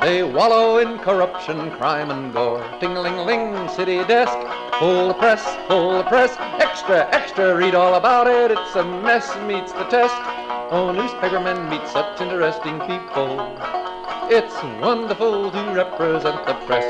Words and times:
They 0.00 0.22
wallow 0.22 0.78
in 0.78 0.98
corruption, 0.98 1.72
crime, 1.72 2.10
and 2.12 2.32
gore. 2.32 2.64
Ting-ling-ling, 2.78 3.68
city 3.68 4.04
desk, 4.04 4.32
full 4.78 5.08
the 5.08 5.14
press, 5.14 5.44
full 5.66 5.98
the 5.98 6.04
press. 6.04 6.36
Extra, 6.60 7.08
extra, 7.12 7.56
read 7.56 7.74
all 7.74 7.96
about 7.96 8.28
it. 8.28 8.52
It's 8.52 8.76
a 8.76 8.84
mess, 8.84 9.36
meets 9.48 9.72
the 9.72 9.84
test. 9.84 10.14
Oh, 10.70 10.92
newspapermen 10.92 11.68
meet 11.68 11.86
such 11.88 12.20
interesting 12.20 12.78
people. 12.80 13.58
It's 14.30 14.54
wonderful 14.80 15.50
to 15.50 15.72
represent 15.74 16.46
the 16.46 16.54
press. 16.66 16.84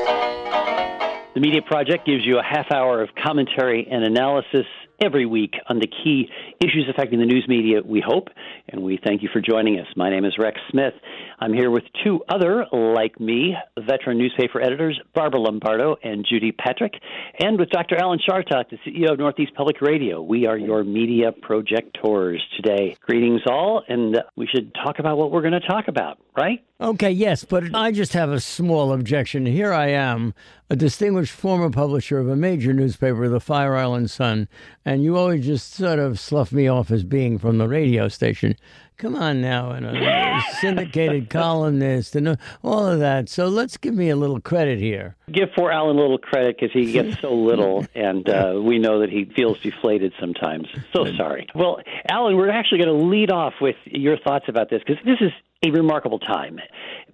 The 1.33 1.39
Media 1.39 1.61
Project 1.63 2.05
gives 2.05 2.25
you 2.25 2.37
a 2.37 2.43
half 2.43 2.71
hour 2.71 3.01
of 3.01 3.09
commentary 3.15 3.87
and 3.89 4.03
analysis 4.03 4.67
every 5.01 5.25
week 5.25 5.53
on 5.67 5.79
the 5.79 5.87
key 5.87 6.29
issues 6.59 6.87
affecting 6.89 7.19
the 7.19 7.25
news 7.25 7.45
media, 7.47 7.81
we 7.83 8.03
hope, 8.05 8.29
and 8.67 8.83
we 8.83 8.99
thank 9.03 9.23
you 9.23 9.29
for 9.31 9.41
joining 9.41 9.79
us. 9.79 9.87
My 9.95 10.09
name 10.09 10.25
is 10.25 10.37
Rex 10.37 10.59
Smith. 10.71 10.93
I'm 11.39 11.53
here 11.53 11.71
with 11.71 11.83
two 12.03 12.21
other, 12.29 12.65
like 12.71 13.19
me, 13.19 13.55
veteran 13.77 14.17
newspaper 14.17 14.61
editors, 14.61 14.99
Barbara 15.13 15.39
Lombardo 15.39 15.95
and 16.03 16.25
Judy 16.29 16.51
Patrick, 16.51 16.93
and 17.39 17.59
with 17.59 17.69
Dr. 17.69 17.97
Alan 17.97 18.19
Chartock, 18.19 18.69
the 18.69 18.77
CEO 18.85 19.11
of 19.11 19.19
Northeast 19.19 19.53
Public 19.55 19.81
Radio. 19.81 20.21
We 20.21 20.45
are 20.45 20.57
your 20.57 20.83
media 20.83 21.31
projectors 21.31 22.45
today. 22.55 22.95
Greetings 23.01 23.41
all, 23.47 23.83
and 23.87 24.17
we 24.35 24.47
should 24.47 24.73
talk 24.73 24.99
about 24.99 25.17
what 25.17 25.31
we're 25.31 25.41
going 25.41 25.59
to 25.59 25.67
talk 25.67 25.87
about, 25.87 26.19
right? 26.37 26.63
Okay, 26.81 27.11
yes, 27.11 27.43
but 27.43 27.75
I 27.75 27.91
just 27.91 28.13
have 28.13 28.31
a 28.31 28.39
small 28.39 28.93
objection. 28.93 29.45
Here 29.45 29.73
I 29.73 29.87
am, 29.87 30.33
a 30.69 30.77
distinguished 30.77 31.33
former 31.33 31.69
publisher 31.69 32.19
of 32.19 32.29
a 32.29 32.37
major 32.37 32.71
newspaper, 32.71 33.27
the 33.27 33.41
Fire 33.41 33.75
Island 33.75 34.09
Sun, 34.09 34.47
and 34.85 35.03
you 35.03 35.17
always 35.17 35.45
just 35.45 35.73
sort 35.73 35.99
of 35.99 36.21
slough 36.21 36.53
me 36.53 36.69
off 36.69 36.89
as 36.89 37.03
being 37.03 37.37
from 37.37 37.57
the 37.57 37.67
radio 37.67 38.07
station. 38.07 38.55
Come 38.99 39.15
on 39.15 39.39
now, 39.39 39.71
and 39.71 39.85
a 39.85 40.41
syndicated 40.59 41.29
columnist 41.29 42.17
and 42.17 42.37
all 42.61 42.85
of 42.85 42.99
that. 42.99 43.29
So 43.29 43.47
let's 43.47 43.77
give 43.77 43.93
me 43.93 44.09
a 44.09 44.17
little 44.17 44.41
credit 44.41 44.77
here. 44.77 45.15
Give 45.31 45.47
poor 45.55 45.71
Alan 45.71 45.95
a 45.95 46.01
little 46.01 46.17
credit 46.17 46.57
because 46.59 46.73
he 46.73 46.91
gets 46.91 47.21
so 47.21 47.33
little, 47.33 47.85
and 47.95 48.27
uh, 48.27 48.59
we 48.61 48.77
know 48.77 48.99
that 48.99 49.09
he 49.09 49.23
feels 49.23 49.57
deflated 49.61 50.11
sometimes. 50.19 50.67
So 50.93 51.05
sorry. 51.15 51.47
Well, 51.55 51.79
Alan, 52.11 52.35
we're 52.35 52.49
actually 52.49 52.79
going 52.79 52.99
to 52.99 53.05
lead 53.05 53.31
off 53.31 53.53
with 53.61 53.77
your 53.85 54.17
thoughts 54.17 54.45
about 54.49 54.69
this 54.69 54.81
because 54.85 55.01
this 55.05 55.21
is 55.21 55.31
a 55.63 55.71
remarkable 55.71 56.19
time. 56.19 56.59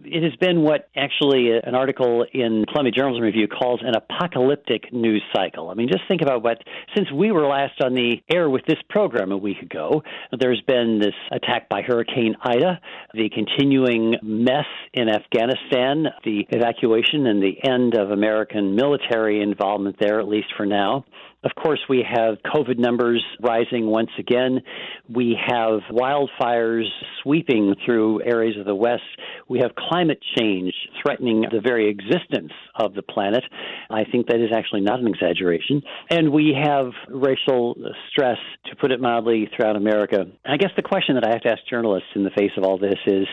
It 0.04 0.24
has 0.24 0.36
been 0.36 0.62
what 0.62 0.90
actually 0.96 1.52
uh, 1.52 1.68
an 1.68 1.76
article 1.76 2.26
in 2.34 2.66
Columbia 2.68 2.92
Journalism 2.92 3.24
Review 3.24 3.48
calls 3.48 3.82
an 3.84 3.94
apocalyptic 3.96 4.92
news 4.92 5.24
cycle. 5.36 5.70
I 5.70 5.74
mean, 5.74 5.88
just 5.88 6.04
think 6.08 6.22
about 6.22 6.44
what, 6.44 6.64
since 6.96 7.12
we 7.12 7.32
were 7.32 7.46
last 7.46 7.82
on 7.82 7.94
the 7.94 8.18
air 8.32 8.50
with 8.50 8.66
this 8.66 8.78
program 8.90 9.32
a 9.32 9.38
week 9.38 9.62
ago, 9.62 10.04
there's 10.38 10.62
been 10.62 11.00
this 11.00 11.16
attack 11.32 11.70
by 11.70 11.82
Hurricane 11.82 12.36
Ida, 12.42 12.80
the 13.14 13.30
continuing 13.30 14.16
mess 14.22 14.66
in 14.94 15.10
Afghanistan, 15.10 16.06
the 16.24 16.46
evacuation 16.50 17.28
and 17.28 17.42
the 17.42 17.58
end 17.68 17.96
of 17.96 18.12
American 18.12 18.76
military 18.76 19.42
involvement 19.42 19.98
there, 20.00 20.20
at 20.20 20.28
least 20.28 20.48
for 20.58 20.66
now. 20.66 21.06
Of 21.46 21.52
course, 21.54 21.80
we 21.88 22.04
have 22.04 22.38
COVID 22.44 22.80
numbers 22.80 23.24
rising 23.40 23.86
once 23.86 24.10
again. 24.18 24.62
We 25.08 25.38
have 25.40 25.82
wildfires 25.92 26.88
sweeping 27.22 27.76
through 27.86 28.24
areas 28.24 28.58
of 28.60 28.66
the 28.66 28.74
West. 28.74 29.04
We 29.48 29.60
have 29.60 29.76
climate 29.76 30.20
change 30.38 30.74
threatening 31.04 31.42
the 31.42 31.62
very 31.62 31.88
existence 31.88 32.52
of 32.76 32.96
the 32.96 33.04
planet. 33.04 33.44
I 33.92 34.06
think 34.12 34.26
that 34.28 34.38
is 34.38 34.50
actually 34.56 34.82
not 34.82 35.00
an 35.00 35.08
exaggeration. 35.08 35.84
And 36.10 36.32
we 36.32 36.58
have 36.60 36.92
racial 37.10 37.76
stress, 38.10 38.38
to 38.66 38.76
put 38.76 38.92
it 38.92 39.00
mildly, 39.00 39.48
throughout 39.56 39.76
America. 39.76 40.26
I 40.44 40.58
guess 40.58 40.72
the 40.76 40.82
question 40.82 41.14
that 41.14 41.28
I 41.28 41.30
have 41.30 41.42
to 41.42 41.50
ask 41.50 41.62
journalists 41.70 42.10
in 42.16 42.24
the 42.24 42.32
face 42.32 42.52
of 42.58 42.64
all 42.64 42.80
this 42.80 42.98
is 43.06 43.28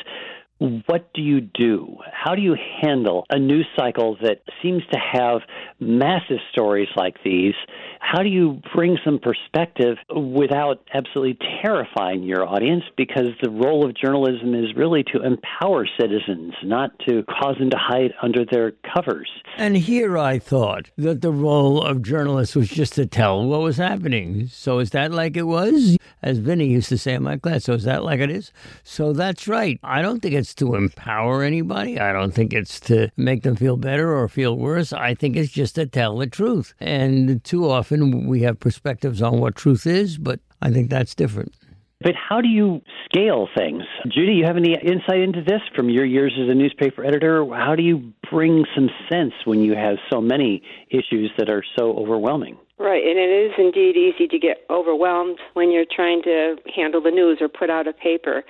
what 0.87 1.13
do 1.13 1.23
you 1.23 1.41
do? 1.41 1.97
How 2.13 2.35
do 2.35 2.43
you 2.43 2.57
handle 2.81 3.27
a 3.31 3.39
news 3.39 3.67
cycle 3.77 4.17
that 4.23 4.43
seems 4.63 4.83
to 4.93 4.99
have 4.99 5.41
massive 5.81 6.39
stories 6.53 6.89
like 6.97 7.17
these? 7.25 7.55
How 7.99 8.23
do 8.23 8.29
you 8.29 8.61
bring 8.75 8.99
some 9.05 9.19
perspective 9.19 9.97
without 10.15 10.83
absolutely 10.93 11.39
terrifying 11.63 12.23
your 12.23 12.47
audience? 12.47 12.85
Because 12.97 13.29
the 13.43 13.51
role 13.51 13.85
of 13.87 13.97
journalism 13.97 14.55
is 14.55 14.77
really 14.77 15.03
to 15.13 15.23
empower 15.23 15.87
citizens, 16.01 16.53
not 16.63 16.91
to 17.09 17.23
cause 17.25 17.57
them 17.59 17.71
to 17.71 17.79
hide 17.79 18.13
under 18.23 18.45
their 18.45 18.73
covers. 18.95 19.31
And 19.57 19.77
here 19.77 20.19
I 20.19 20.39
thought 20.39 20.91
that 20.97 21.23
the 21.23 21.33
role 21.33 21.83
of 21.83 22.03
journalists 22.03 22.55
was 22.55 22.69
just 22.69 22.95
to 22.95 23.07
tell 23.07 23.45
what 23.45 23.61
was 23.61 23.77
happening. 23.77 24.49
So 24.49 24.79
is 24.79 24.91
that 24.91 25.13
like 25.13 25.37
it 25.37 25.43
was? 25.43 25.97
As 26.23 26.39
Vinny 26.39 26.67
used 26.67 26.89
to 26.91 26.99
say 26.99 27.15
in 27.15 27.23
my 27.23 27.37
class, 27.37 27.65
so 27.65 27.73
is 27.73 27.85
that 27.85 28.05
like 28.05 28.21
it 28.21 28.31
is? 28.31 28.53
So 28.85 29.13
that's 29.13 29.49
right. 29.49 29.81
I 29.83 30.03
don't 30.03 30.21
think 30.21 30.35
it's 30.35 30.52
it's 30.53 30.59
to 30.59 30.75
empower 30.75 31.43
anybody. 31.43 31.99
I 31.99 32.13
don't 32.13 32.33
think 32.33 32.53
it's 32.53 32.79
to 32.81 33.11
make 33.17 33.43
them 33.43 33.57
feel 33.57 33.77
better 33.79 34.15
or 34.15 34.29
feel 34.29 34.57
worse. 34.57 34.93
I 34.93 35.15
think 35.15 35.37
it's 35.37 35.51
just 35.51 35.77
to 35.77 35.87
tell 35.87 36.19
the 36.19 36.27
truth. 36.27 36.75
And 36.79 37.43
too 37.43 37.71
often 37.71 38.27
we 38.27 38.43
have 38.43 38.61
perspectives 38.61 39.23
on 39.23 39.41
what 39.41 39.57
truth 39.57 39.87
is, 39.87 40.19
but 40.19 40.41
I 40.61 40.71
think 40.71 40.91
that's 40.91 41.15
different. 41.15 41.55
But 42.03 42.15
how 42.17 42.41
do 42.41 42.49
you 42.49 42.83
scale 43.05 43.49
things? 43.57 43.85
Judy, 44.09 44.35
you 44.35 44.45
have 44.45 44.57
any 44.57 44.75
insight 44.75 45.21
into 45.21 45.43
this 45.43 45.63
from 45.75 45.89
your 45.89 46.05
years 46.05 46.37
as 46.39 46.51
a 46.51 46.55
newspaper 46.55 47.05
editor? 47.05 47.47
How 47.55 47.75
do 47.75 47.83
you 47.83 48.13
bring 48.31 48.65
some 48.75 48.91
sense 49.11 49.33
when 49.45 49.61
you 49.61 49.75
have 49.75 49.97
so 50.13 50.21
many 50.21 50.63
issues 50.91 51.31
that 51.39 51.49
are 51.49 51.63
so 51.79 51.97
overwhelming? 51.97 52.59
Right, 52.79 53.05
and 53.05 53.17
it 53.17 53.31
is 53.31 53.53
indeed 53.59 53.97
easy 53.97 54.27
to 54.27 54.39
get 54.41 54.67
overwhelmed 54.69 55.39
when 55.55 55.71
you're 55.71 55.85
trying 55.95 56.21
to 56.25 56.57
handle 56.75 57.01
the 57.01 57.13
news 57.13 57.39
or 57.41 57.49
put 57.49 57.71
out 57.71 57.87
a 57.87 57.93
paper 57.93 58.43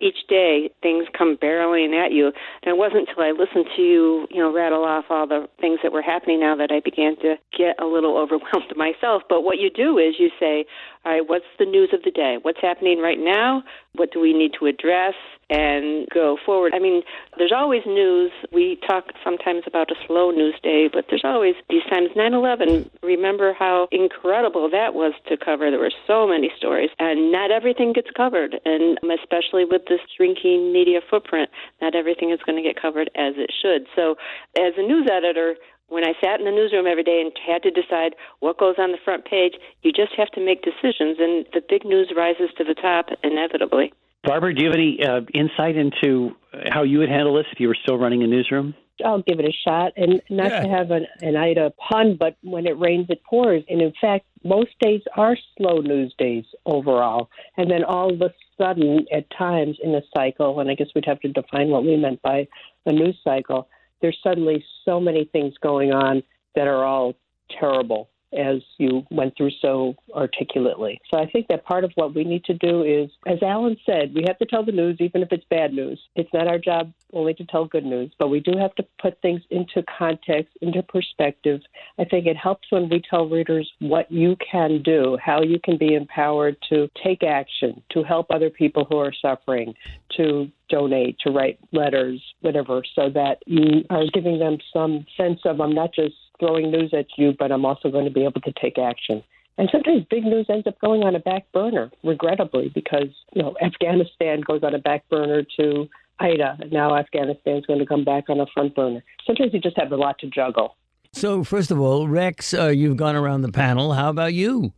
each 0.00 0.26
day 0.28 0.70
things 0.82 1.06
come 1.16 1.36
barreling 1.36 1.94
at 1.94 2.12
you. 2.12 2.26
And 2.62 2.74
it 2.74 2.76
wasn't 2.76 3.08
until 3.08 3.22
I 3.22 3.30
listened 3.30 3.66
to 3.76 3.82
you, 3.82 4.26
you 4.30 4.38
know, 4.38 4.52
rattle 4.52 4.84
off 4.84 5.04
all 5.10 5.26
the 5.26 5.48
things 5.60 5.80
that 5.82 5.92
were 5.92 6.02
happening 6.02 6.40
now 6.40 6.56
that 6.56 6.70
I 6.72 6.80
began 6.80 7.16
to 7.16 7.36
get 7.56 7.80
a 7.80 7.86
little 7.86 8.16
overwhelmed 8.22 8.74
myself. 8.76 9.22
But 9.28 9.42
what 9.42 9.58
you 9.58 9.70
do 9.70 9.98
is 9.98 10.14
you 10.18 10.30
say, 10.38 10.66
all 11.04 11.12
right, 11.12 11.26
what's 11.26 11.46
the 11.58 11.64
news 11.64 11.90
of 11.92 12.02
the 12.04 12.10
day? 12.10 12.36
What's 12.42 12.60
happening 12.60 12.98
right 13.00 13.18
now? 13.18 13.62
What 13.94 14.12
do 14.12 14.20
we 14.20 14.34
need 14.34 14.52
to 14.60 14.66
address 14.66 15.14
and 15.48 16.06
go 16.12 16.36
forward? 16.44 16.72
I 16.74 16.78
mean, 16.78 17.02
there's 17.38 17.52
always 17.56 17.82
news. 17.86 18.30
We 18.52 18.78
talk 18.86 19.06
sometimes 19.24 19.62
about 19.66 19.90
a 19.90 19.94
slow 20.06 20.30
news 20.30 20.54
day, 20.62 20.90
but 20.92 21.06
there's 21.08 21.24
always 21.24 21.54
these 21.70 21.82
times. 21.90 22.10
9 22.14 22.34
11, 22.34 22.90
remember 23.02 23.54
how 23.58 23.88
incredible 23.90 24.68
that 24.70 24.94
was 24.94 25.14
to 25.28 25.36
cover. 25.36 25.70
There 25.70 25.80
were 25.80 25.92
so 26.06 26.26
many 26.26 26.50
stories, 26.56 26.90
and 26.98 27.32
not 27.32 27.50
everything 27.50 27.92
gets 27.92 28.10
covered. 28.14 28.60
And 28.64 28.98
especially 29.02 29.64
with 29.64 29.82
this 29.90 30.00
shrinking 30.16 30.72
media 30.72 31.00
footprint, 31.10 31.50
not 31.82 31.94
everything 31.94 32.30
is 32.30 32.38
going 32.46 32.56
to 32.56 32.62
get 32.62 32.80
covered 32.80 33.10
as 33.14 33.34
it 33.36 33.50
should. 33.50 33.86
So, 33.94 34.14
as 34.56 34.72
a 34.78 34.82
news 34.82 35.08
editor, 35.10 35.56
when 35.88 36.04
I 36.04 36.14
sat 36.22 36.38
in 36.38 36.46
the 36.46 36.54
newsroom 36.54 36.86
every 36.86 37.02
day 37.02 37.20
and 37.20 37.32
had 37.44 37.62
to 37.64 37.70
decide 37.70 38.14
what 38.38 38.58
goes 38.58 38.76
on 38.78 38.92
the 38.92 39.02
front 39.04 39.26
page, 39.26 39.54
you 39.82 39.92
just 39.92 40.14
have 40.16 40.30
to 40.32 40.40
make 40.40 40.62
decisions, 40.62 41.18
and 41.18 41.44
the 41.52 41.60
big 41.68 41.84
news 41.84 42.12
rises 42.16 42.48
to 42.56 42.64
the 42.64 42.74
top 42.74 43.06
inevitably. 43.22 43.92
Barbara, 44.22 44.54
do 44.54 44.62
you 44.62 44.70
have 44.70 44.76
any 44.76 44.98
uh, 45.02 45.20
insight 45.34 45.76
into 45.76 46.36
how 46.70 46.82
you 46.82 46.98
would 46.98 47.08
handle 47.08 47.34
this 47.34 47.46
if 47.52 47.58
you 47.58 47.68
were 47.68 47.76
still 47.82 47.98
running 47.98 48.22
a 48.22 48.26
newsroom? 48.26 48.74
I'll 49.04 49.22
give 49.22 49.40
it 49.40 49.46
a 49.46 49.52
shot, 49.52 49.92
and 49.96 50.22
not 50.30 50.50
yeah. 50.50 50.60
to 50.62 50.68
have 50.68 50.90
an, 50.90 51.06
an 51.20 51.36
Ida 51.36 51.72
pun, 51.88 52.16
but 52.18 52.36
when 52.42 52.66
it 52.66 52.78
rains, 52.78 53.06
it 53.08 53.22
pours. 53.24 53.62
And 53.68 53.80
in 53.80 53.92
fact, 54.00 54.26
most 54.44 54.70
days 54.80 55.02
are 55.16 55.36
slow 55.56 55.78
news 55.78 56.14
days 56.18 56.44
overall. 56.66 57.30
And 57.56 57.70
then 57.70 57.84
all 57.84 58.12
of 58.12 58.20
a 58.20 58.32
sudden, 58.58 59.06
at 59.12 59.30
times 59.30 59.78
in 59.82 59.94
a 59.94 60.02
cycle, 60.14 60.60
and 60.60 60.70
I 60.70 60.74
guess 60.74 60.88
we'd 60.94 61.06
have 61.06 61.20
to 61.20 61.28
define 61.28 61.68
what 61.68 61.84
we 61.84 61.96
meant 61.96 62.22
by 62.22 62.48
a 62.86 62.92
news 62.92 63.18
cycle, 63.22 63.68
there's 64.00 64.18
suddenly 64.22 64.64
so 64.84 65.00
many 65.00 65.24
things 65.24 65.54
going 65.62 65.92
on 65.92 66.22
that 66.54 66.66
are 66.66 66.84
all 66.84 67.14
terrible 67.58 68.08
as 68.32 68.62
you 68.78 69.04
went 69.10 69.36
through 69.36 69.50
so 69.60 69.94
articulately. 70.14 71.00
So 71.10 71.18
I 71.18 71.26
think 71.30 71.48
that 71.48 71.64
part 71.64 71.84
of 71.84 71.92
what 71.94 72.14
we 72.14 72.24
need 72.24 72.44
to 72.44 72.54
do 72.54 72.82
is, 72.82 73.10
as 73.26 73.42
Alan 73.42 73.76
said, 73.84 74.14
we 74.14 74.24
have 74.26 74.38
to 74.38 74.46
tell 74.46 74.64
the 74.64 74.72
news, 74.72 74.98
even 75.00 75.22
if 75.22 75.28
it's 75.32 75.44
bad 75.50 75.72
news. 75.72 76.00
It's 76.14 76.32
not 76.32 76.46
our 76.46 76.58
job 76.58 76.92
only 77.12 77.34
to 77.34 77.44
tell 77.44 77.64
good 77.64 77.84
news, 77.84 78.12
but 78.18 78.28
we 78.28 78.40
do 78.40 78.56
have 78.58 78.74
to 78.76 78.86
put 79.00 79.20
things 79.20 79.42
into 79.50 79.82
context, 79.98 80.56
into 80.60 80.82
perspective. 80.82 81.60
I 81.98 82.04
think 82.04 82.26
it 82.26 82.36
helps 82.36 82.70
when 82.70 82.88
we 82.88 83.02
tell 83.08 83.28
readers 83.28 83.70
what 83.80 84.10
you 84.10 84.36
can 84.50 84.82
do, 84.82 85.18
how 85.22 85.42
you 85.42 85.58
can 85.62 85.76
be 85.76 85.94
empowered 85.94 86.56
to 86.70 86.88
take 87.02 87.22
action, 87.22 87.82
to 87.90 88.02
help 88.02 88.26
other 88.30 88.50
people 88.50 88.86
who 88.88 88.98
are 88.98 89.12
suffering, 89.12 89.74
to 90.16 90.50
donate, 90.68 91.18
to 91.20 91.30
write 91.30 91.58
letters, 91.72 92.22
whatever, 92.40 92.82
so 92.94 93.10
that 93.10 93.38
you 93.46 93.84
are 93.90 94.04
giving 94.12 94.38
them 94.38 94.58
some 94.72 95.04
sense 95.16 95.40
of 95.44 95.60
I'm 95.60 95.74
not 95.74 95.92
just 95.92 96.14
throwing 96.40 96.72
news 96.72 96.92
at 96.92 97.06
you, 97.16 97.34
but 97.38 97.52
I'm 97.52 97.64
also 97.64 97.90
going 97.90 98.06
to 98.06 98.10
be 98.10 98.24
able 98.24 98.40
to 98.40 98.52
take 98.60 98.78
action. 98.78 99.22
And 99.58 99.68
sometimes 99.70 100.04
big 100.10 100.24
news 100.24 100.46
ends 100.48 100.66
up 100.66 100.80
going 100.80 101.02
on 101.02 101.14
a 101.14 101.20
back 101.20 101.44
burner, 101.52 101.90
regrettably, 102.02 102.70
because 102.74 103.08
you 103.34 103.42
know 103.42 103.54
Afghanistan 103.62 104.40
goes 104.40 104.62
on 104.64 104.74
a 104.74 104.78
back 104.78 105.08
burner 105.08 105.44
to 105.58 105.88
Ida. 106.18 106.56
And 106.60 106.72
now 106.72 106.96
Afghanistan 106.96 107.56
is 107.56 107.66
going 107.66 107.78
to 107.78 107.86
come 107.86 108.04
back 108.04 108.24
on 108.28 108.40
a 108.40 108.46
front 108.54 108.74
burner. 108.74 109.04
Sometimes 109.26 109.52
you 109.52 109.60
just 109.60 109.78
have 109.78 109.92
a 109.92 109.96
lot 109.96 110.18
to 110.20 110.26
juggle. 110.28 110.76
So, 111.12 111.44
first 111.44 111.70
of 111.70 111.80
all, 111.80 112.08
Rex, 112.08 112.54
uh, 112.54 112.68
you've 112.68 112.96
gone 112.96 113.16
around 113.16 113.42
the 113.42 113.52
panel. 113.52 113.92
How 113.92 114.10
about 114.10 114.32
you? 114.32 114.72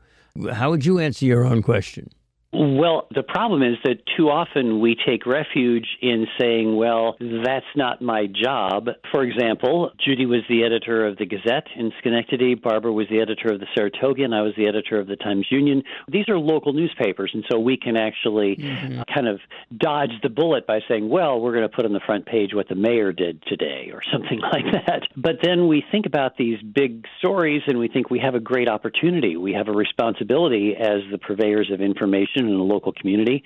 How 0.51 0.71
would 0.71 0.85
you 0.85 0.99
answer 0.99 1.27
your 1.27 1.45
own 1.45 1.63
question? 1.63 2.09
Well, 2.55 3.09
the 3.15 3.23
problem 3.23 3.63
is 3.63 3.79
that 3.85 4.01
too 4.15 4.29
often 4.29 4.81
we 4.81 4.95
take 4.95 5.25
refuge 5.25 5.87
in 6.03 6.27
saying, 6.39 6.77
well, 6.77 7.17
that's 7.19 7.65
not 7.75 8.03
my 8.03 8.27
job. 8.27 8.89
For 9.11 9.23
example, 9.23 9.91
Judy 10.05 10.27
was 10.27 10.43
the 10.51 10.63
editor 10.63 11.07
of 11.07 11.17
the 11.17 11.25
Gazette 11.25 11.69
in 11.77 11.93
Schenectady, 12.01 12.55
Barbara 12.55 12.93
was 12.93 13.07
the 13.09 13.21
editor 13.21 13.55
of 13.55 13.61
the 13.61 13.67
Saratoga, 13.75 14.25
and 14.25 14.35
I 14.35 14.43
was 14.43 14.53
the 14.59 14.67
editor 14.67 15.01
of 15.01 15.07
the 15.07 15.17
Times 15.17 15.47
Union. 15.51 15.83
These 16.09 16.29
are 16.29 16.39
local 16.39 16.75
newspapers, 16.75 17.31
and 17.33 17.43
so 17.51 17.59
we 17.59 17.79
can 17.79 17.97
actually 17.97 18.57
mm-hmm. 18.57 19.01
kind 19.15 19.29
of 19.29 19.41
dodge 19.75 20.13
the 20.23 20.29
bullet 20.29 20.67
by 20.67 20.81
saying, 20.89 21.09
well, 21.09 21.41
we're 21.41 21.55
going 21.55 21.69
to 21.69 21.75
put 21.75 21.87
on 21.87 21.95
the 21.95 22.01
front 22.05 22.27
page 22.27 22.51
what 22.53 22.69
the 22.69 22.75
mayor 22.75 23.13
did 23.13 23.43
today 23.47 23.91
or 23.95 24.03
something 24.13 24.41
like 24.53 24.65
that. 24.87 25.05
But 25.17 25.37
then 25.43 25.69
we 25.69 25.83
think 25.91 26.05
about 26.05 26.37
these 26.37 26.61
big 26.61 27.07
stories 27.19 27.63
and 27.67 27.79
we 27.79 27.89
think 27.89 28.11
we 28.11 28.19
have 28.19 28.35
a 28.35 28.41
great 28.41 28.69
opportunity. 28.69 29.39
We 29.39 29.55
have 29.55 29.69
a 29.69 29.73
responsibility 29.73 30.75
as 30.79 31.01
the 31.11 31.17
purveyors 31.17 31.71
of 31.73 31.81
information 31.81 32.42
in 32.49 32.57
the 32.59 32.65
local 32.65 32.93
community 32.93 33.43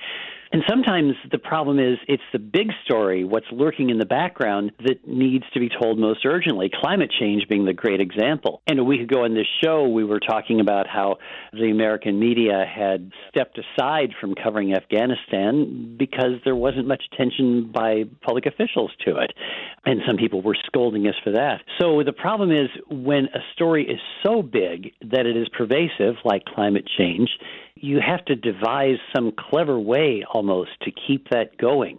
and 0.52 0.62
sometimes 0.68 1.14
the 1.30 1.38
problem 1.38 1.78
is 1.78 1.98
it's 2.08 2.22
the 2.32 2.38
big 2.38 2.70
story, 2.84 3.24
what's 3.24 3.46
lurking 3.50 3.90
in 3.90 3.98
the 3.98 4.06
background, 4.06 4.72
that 4.84 5.06
needs 5.06 5.44
to 5.54 5.60
be 5.60 5.68
told 5.68 5.98
most 5.98 6.24
urgently. 6.24 6.70
Climate 6.72 7.10
change 7.18 7.48
being 7.48 7.64
the 7.64 7.72
great 7.72 8.00
example. 8.00 8.62
And 8.66 8.78
a 8.78 8.84
week 8.84 9.00
ago 9.00 9.24
on 9.24 9.34
this 9.34 9.46
show, 9.62 9.88
we 9.88 10.04
were 10.04 10.20
talking 10.20 10.60
about 10.60 10.86
how 10.86 11.16
the 11.52 11.70
American 11.70 12.18
media 12.18 12.64
had 12.64 13.10
stepped 13.28 13.58
aside 13.58 14.10
from 14.20 14.34
covering 14.34 14.74
Afghanistan 14.74 15.96
because 15.98 16.40
there 16.44 16.56
wasn't 16.56 16.86
much 16.86 17.02
attention 17.12 17.70
by 17.72 18.04
public 18.22 18.46
officials 18.46 18.92
to 19.04 19.16
it. 19.16 19.32
And 19.84 20.00
some 20.06 20.16
people 20.16 20.42
were 20.42 20.56
scolding 20.66 21.06
us 21.06 21.14
for 21.24 21.32
that. 21.32 21.62
So 21.80 22.02
the 22.04 22.12
problem 22.12 22.50
is 22.52 22.68
when 22.90 23.26
a 23.26 23.40
story 23.54 23.84
is 23.84 24.00
so 24.24 24.42
big 24.42 24.92
that 25.00 25.26
it 25.26 25.36
is 25.36 25.48
pervasive, 25.48 26.16
like 26.24 26.44
climate 26.44 26.88
change, 26.98 27.30
you 27.76 28.00
have 28.00 28.24
to 28.24 28.34
devise 28.34 28.96
some 29.14 29.32
clever 29.50 29.78
way 29.78 30.24
almost 30.36 30.72
to 30.82 30.90
keep 30.90 31.30
that 31.30 31.56
going 31.56 31.98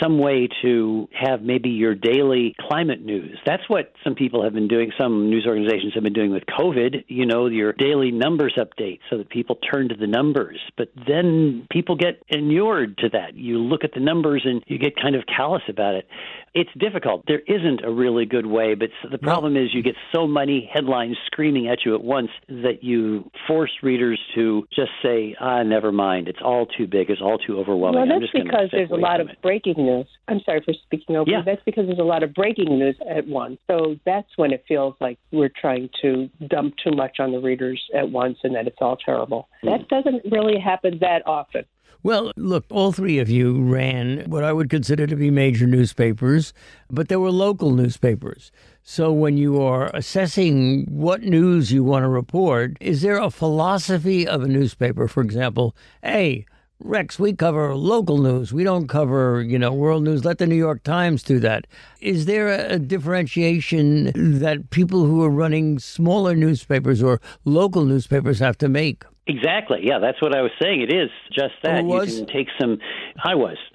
some 0.00 0.18
way 0.18 0.48
to 0.62 1.08
have 1.12 1.42
maybe 1.42 1.70
your 1.70 1.94
daily 1.94 2.54
climate 2.68 3.04
news. 3.04 3.38
That's 3.46 3.62
what 3.68 3.92
some 4.02 4.14
people 4.14 4.42
have 4.42 4.52
been 4.52 4.68
doing, 4.68 4.92
some 4.98 5.30
news 5.30 5.44
organizations 5.46 5.94
have 5.94 6.02
been 6.02 6.12
doing 6.12 6.32
with 6.32 6.44
COVID, 6.46 7.04
you 7.08 7.26
know, 7.26 7.46
your 7.46 7.72
daily 7.72 8.10
numbers 8.10 8.58
update 8.58 9.00
so 9.10 9.18
that 9.18 9.28
people 9.28 9.56
turn 9.56 9.88
to 9.88 9.94
the 9.94 10.06
numbers. 10.06 10.60
But 10.76 10.88
then 11.06 11.66
people 11.70 11.96
get 11.96 12.22
inured 12.28 12.98
to 12.98 13.08
that. 13.10 13.34
You 13.34 13.58
look 13.58 13.84
at 13.84 13.92
the 13.94 14.00
numbers 14.00 14.42
and 14.44 14.62
you 14.66 14.78
get 14.78 14.94
kind 15.00 15.14
of 15.14 15.24
callous 15.26 15.62
about 15.68 15.94
it. 15.94 16.06
It's 16.54 16.70
difficult. 16.78 17.24
There 17.26 17.40
isn't 17.40 17.84
a 17.84 17.90
really 17.90 18.26
good 18.26 18.46
way, 18.46 18.74
but 18.74 18.90
the 19.10 19.18
problem 19.18 19.56
is 19.56 19.74
you 19.74 19.82
get 19.82 19.96
so 20.14 20.26
many 20.26 20.70
headlines 20.72 21.16
screaming 21.26 21.68
at 21.68 21.78
you 21.84 21.96
at 21.96 22.04
once 22.04 22.30
that 22.48 22.82
you 22.82 23.28
force 23.48 23.72
readers 23.82 24.20
to 24.36 24.64
just 24.74 24.92
say, 25.02 25.34
ah, 25.40 25.64
never 25.64 25.90
mind. 25.90 26.28
It's 26.28 26.38
all 26.44 26.66
too 26.66 26.86
big. 26.86 27.10
It's 27.10 27.20
all 27.20 27.38
too 27.38 27.58
overwhelming. 27.58 28.08
Well, 28.08 28.20
that's 28.20 28.32
because 28.32 28.68
there's 28.70 28.90
a 28.90 28.94
lot 28.94 29.20
of 29.20 29.30
it. 29.30 29.38
Breaking 29.84 29.98
news. 29.98 30.06
I'm 30.28 30.40
sorry 30.44 30.62
for 30.64 30.74
speaking 30.84 31.16
over. 31.16 31.30
Yeah. 31.30 31.42
That's 31.44 31.62
because 31.64 31.86
there's 31.86 31.98
a 31.98 32.02
lot 32.02 32.22
of 32.22 32.34
breaking 32.34 32.78
news 32.78 32.96
at 33.08 33.26
once. 33.26 33.58
So 33.66 33.96
that's 34.04 34.28
when 34.36 34.52
it 34.52 34.64
feels 34.66 34.94
like 35.00 35.18
we're 35.32 35.52
trying 35.60 35.90
to 36.02 36.28
dump 36.48 36.74
too 36.82 36.92
much 36.92 37.20
on 37.20 37.32
the 37.32 37.40
readers 37.40 37.82
at 37.94 38.10
once 38.10 38.38
and 38.44 38.54
that 38.54 38.66
it's 38.66 38.78
all 38.80 38.96
terrible. 38.96 39.48
Mm. 39.64 39.78
That 39.78 39.88
doesn't 39.88 40.32
really 40.32 40.58
happen 40.58 40.98
that 41.00 41.26
often. 41.26 41.64
Well, 42.02 42.32
look, 42.36 42.66
all 42.70 42.92
three 42.92 43.18
of 43.18 43.30
you 43.30 43.62
ran 43.62 44.28
what 44.28 44.44
I 44.44 44.52
would 44.52 44.68
consider 44.68 45.06
to 45.06 45.16
be 45.16 45.30
major 45.30 45.66
newspapers, 45.66 46.52
but 46.90 47.08
there 47.08 47.18
were 47.18 47.30
local 47.30 47.70
newspapers. 47.70 48.52
So 48.82 49.10
when 49.10 49.38
you 49.38 49.62
are 49.62 49.90
assessing 49.94 50.84
what 50.90 51.22
news 51.22 51.72
you 51.72 51.82
want 51.82 52.02
to 52.02 52.08
report, 52.10 52.76
is 52.78 53.00
there 53.00 53.16
a 53.16 53.30
philosophy 53.30 54.28
of 54.28 54.42
a 54.42 54.48
newspaper? 54.48 55.08
For 55.08 55.22
example, 55.22 55.74
A, 56.04 56.44
Rex, 56.80 57.18
we 57.18 57.32
cover 57.32 57.74
local 57.76 58.18
news. 58.18 58.52
We 58.52 58.64
don't 58.64 58.88
cover, 58.88 59.40
you 59.40 59.58
know, 59.58 59.72
world 59.72 60.02
news. 60.02 60.24
Let 60.24 60.38
the 60.38 60.46
New 60.46 60.56
York 60.56 60.82
Times 60.82 61.22
do 61.22 61.38
that. 61.40 61.66
Is 62.00 62.26
there 62.26 62.48
a, 62.48 62.78
differentiation 62.78 64.12
that 64.40 64.70
people 64.70 65.06
who 65.06 65.22
are 65.22 65.30
running 65.30 65.78
smaller 65.78 66.34
newspapers 66.34 67.02
or 67.02 67.20
local 67.44 67.84
newspapers 67.84 68.40
have 68.40 68.58
to 68.58 68.68
make? 68.68 69.04
Exactly. 69.26 69.80
Yeah, 69.82 70.00
that's 70.00 70.20
what 70.20 70.36
I 70.36 70.42
was 70.42 70.50
saying. 70.60 70.82
It 70.82 70.92
is 70.92 71.08
just 71.32 71.54
that. 71.62 71.80
Who 71.80 71.88
was? 71.88 72.12
You 72.12 72.26
can 72.26 72.34
take 72.34 72.48
some. 72.60 72.78
I 73.16 73.34
was. 73.34 73.56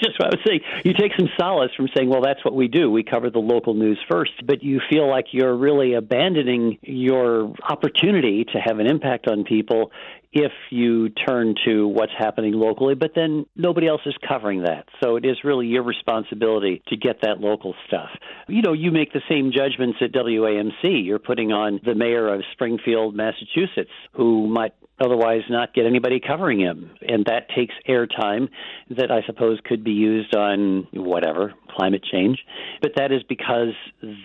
just 0.00 0.18
what 0.18 0.26
I 0.26 0.36
was 0.36 0.40
saying. 0.46 0.60
You 0.84 0.92
take 0.94 1.10
some 1.18 1.28
solace 1.38 1.72
from 1.76 1.88
saying, 1.96 2.08
"Well, 2.08 2.22
that's 2.22 2.44
what 2.44 2.54
we 2.54 2.68
do. 2.68 2.88
We 2.88 3.02
cover 3.02 3.30
the 3.30 3.40
local 3.40 3.74
news 3.74 3.98
first. 4.08 4.32
But 4.46 4.62
you 4.62 4.80
feel 4.88 5.08
like 5.08 5.26
you're 5.32 5.56
really 5.56 5.94
abandoning 5.94 6.78
your 6.82 7.52
opportunity 7.68 8.44
to 8.44 8.58
have 8.60 8.78
an 8.78 8.86
impact 8.86 9.26
on 9.26 9.42
people 9.42 9.90
if 10.32 10.52
you 10.70 11.10
turn 11.10 11.54
to 11.66 11.86
what's 11.86 12.12
happening 12.18 12.54
locally, 12.54 12.94
but 12.94 13.12
then 13.14 13.44
nobody 13.54 13.86
else 13.86 14.00
is 14.06 14.14
covering 14.26 14.62
that. 14.62 14.86
So 15.02 15.16
it 15.16 15.26
is 15.26 15.36
really 15.44 15.66
your 15.66 15.82
responsibility 15.82 16.82
to 16.88 16.96
get 16.96 17.20
that 17.22 17.40
local 17.40 17.74
stuff. 17.86 18.08
You 18.48 18.62
know, 18.62 18.72
you 18.72 18.90
make 18.90 19.12
the 19.12 19.20
same 19.28 19.52
judgments 19.54 19.98
at 20.00 20.12
WAMC. 20.12 21.04
You're 21.04 21.18
putting 21.18 21.52
on 21.52 21.80
the 21.84 21.94
mayor 21.94 22.32
of 22.32 22.42
Springfield, 22.52 23.14
Massachusetts, 23.14 23.90
who 24.14 24.46
might 24.46 24.74
otherwise 25.02 25.42
not 25.50 25.74
get 25.74 25.86
anybody 25.86 26.20
covering 26.20 26.60
him. 26.60 26.90
And 27.06 27.24
that 27.26 27.48
takes 27.54 27.74
airtime 27.88 28.48
that 28.90 29.10
I 29.10 29.22
suppose 29.26 29.58
could 29.64 29.82
be 29.82 29.92
used 29.92 30.34
on 30.36 30.86
whatever, 30.92 31.54
climate 31.70 32.04
change. 32.04 32.38
But 32.80 32.92
that 32.96 33.10
is 33.10 33.22
because 33.28 33.74